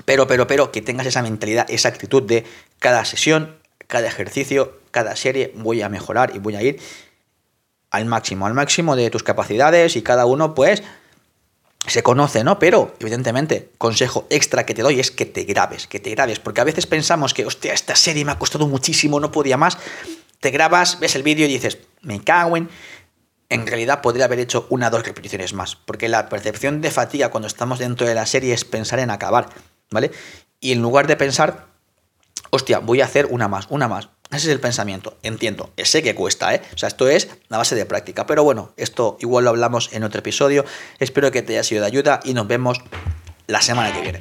pero, 0.05 0.27
pero, 0.27 0.47
pero, 0.49 0.73
que 0.73 0.83
tengas 0.83 1.07
esa 1.07 1.23
mentalidad, 1.23 1.67
esa 1.71 1.89
actitud 1.89 2.23
de 2.25 2.45
cada 2.81 3.05
sesión, 3.05 3.57
cada 3.87 4.09
ejercicio, 4.09 4.82
cada 4.93 5.17
serie, 5.17 5.53
voy 5.57 5.83
a 5.83 5.89
mejorar 5.89 6.31
y 6.37 6.39
voy 6.39 6.55
a 6.55 6.63
ir 6.63 6.81
al 7.91 8.07
máximo, 8.07 8.47
al 8.47 8.55
máximo 8.55 8.95
de 8.95 9.11
tus 9.11 9.25
capacidades 9.25 9.97
y 9.97 10.03
cada 10.03 10.25
uno, 10.25 10.55
pues, 10.55 10.83
se 11.87 12.03
conoce, 12.03 12.45
¿no? 12.45 12.59
Pero, 12.59 12.95
evidentemente, 13.01 13.71
consejo 13.77 14.27
extra 14.31 14.65
que 14.65 14.75
te 14.75 14.83
doy 14.83 15.01
es 15.01 15.11
que 15.11 15.27
te 15.27 15.45
grabes, 15.45 15.87
que 15.87 15.99
te 15.99 16.11
grabes, 16.11 16.39
porque 16.39 16.61
a 16.61 16.65
veces 16.65 16.87
pensamos 16.87 17.35
que, 17.35 17.45
hostia, 17.45 17.73
esta 17.73 17.97
serie 17.97 18.25
me 18.25 18.33
ha 18.33 18.39
costado 18.39 18.69
muchísimo, 18.69 19.19
no 19.19 19.33
podía 19.33 19.57
más. 19.57 19.79
Te 20.41 20.51
grabas, 20.51 21.01
ves 21.01 21.17
el 21.17 21.23
vídeo 21.23 21.47
y 21.47 21.53
dices, 21.53 21.79
me 22.01 22.23
cago 22.23 22.57
en... 22.57 22.69
En 23.49 23.67
realidad 23.67 24.01
podría 24.01 24.25
haber 24.25 24.39
hecho 24.39 24.67
una 24.71 24.89
o 24.89 24.91
dos 24.91 25.05
repeticiones 25.05 25.53
más, 25.53 25.77
porque 25.77 26.09
la 26.09 26.31
percepción 26.31 26.81
de 26.81 26.91
fatiga 26.91 27.29
cuando 27.29 27.49
estamos 27.49 27.79
dentro 27.79 28.07
de 28.07 28.15
la 28.15 28.25
serie 28.25 28.55
es 28.55 28.65
pensar 28.65 28.99
en 28.99 29.11
acabar, 29.11 29.51
¿vale? 29.91 30.11
Y 30.59 30.73
en 30.73 30.81
lugar 30.81 31.07
de 31.07 31.17
pensar, 31.17 31.67
hostia, 32.49 32.79
voy 32.79 33.03
a 33.03 33.05
hacer 33.05 33.27
una 33.27 33.49
más, 33.49 33.67
una 33.69 33.89
más, 33.89 34.09
ese 34.37 34.49
es 34.49 34.53
el 34.55 34.61
pensamiento, 34.61 35.19
entiendo. 35.23 35.71
Sé 35.77 36.03
que 36.03 36.15
cuesta, 36.15 36.55
¿eh? 36.55 36.63
O 36.75 36.79
sea, 36.79 36.89
esto 36.89 37.09
es 37.09 37.29
la 37.49 37.59
base 37.59 37.75
de 37.75 37.85
práctica. 37.85 38.27
Pero 38.27 38.45
bueno, 38.45 38.73
esto 38.77 39.17
igual 39.21 39.45
lo 39.45 39.51
hablamos 39.51 39.93
en 39.93 40.05
otro 40.05 40.21
episodio. 40.21 40.65
Espero 40.99 41.31
que 41.31 41.43
te 41.43 41.53
haya 41.53 41.65
sido 41.65 41.83
de 41.83 41.89
ayuda 41.89 42.21
y 42.25 42.35
nos 42.35 42.47
vemos 42.47 42.79
la 43.47 43.61
semana 43.61 43.93
que 43.93 44.01
viene. 44.01 44.19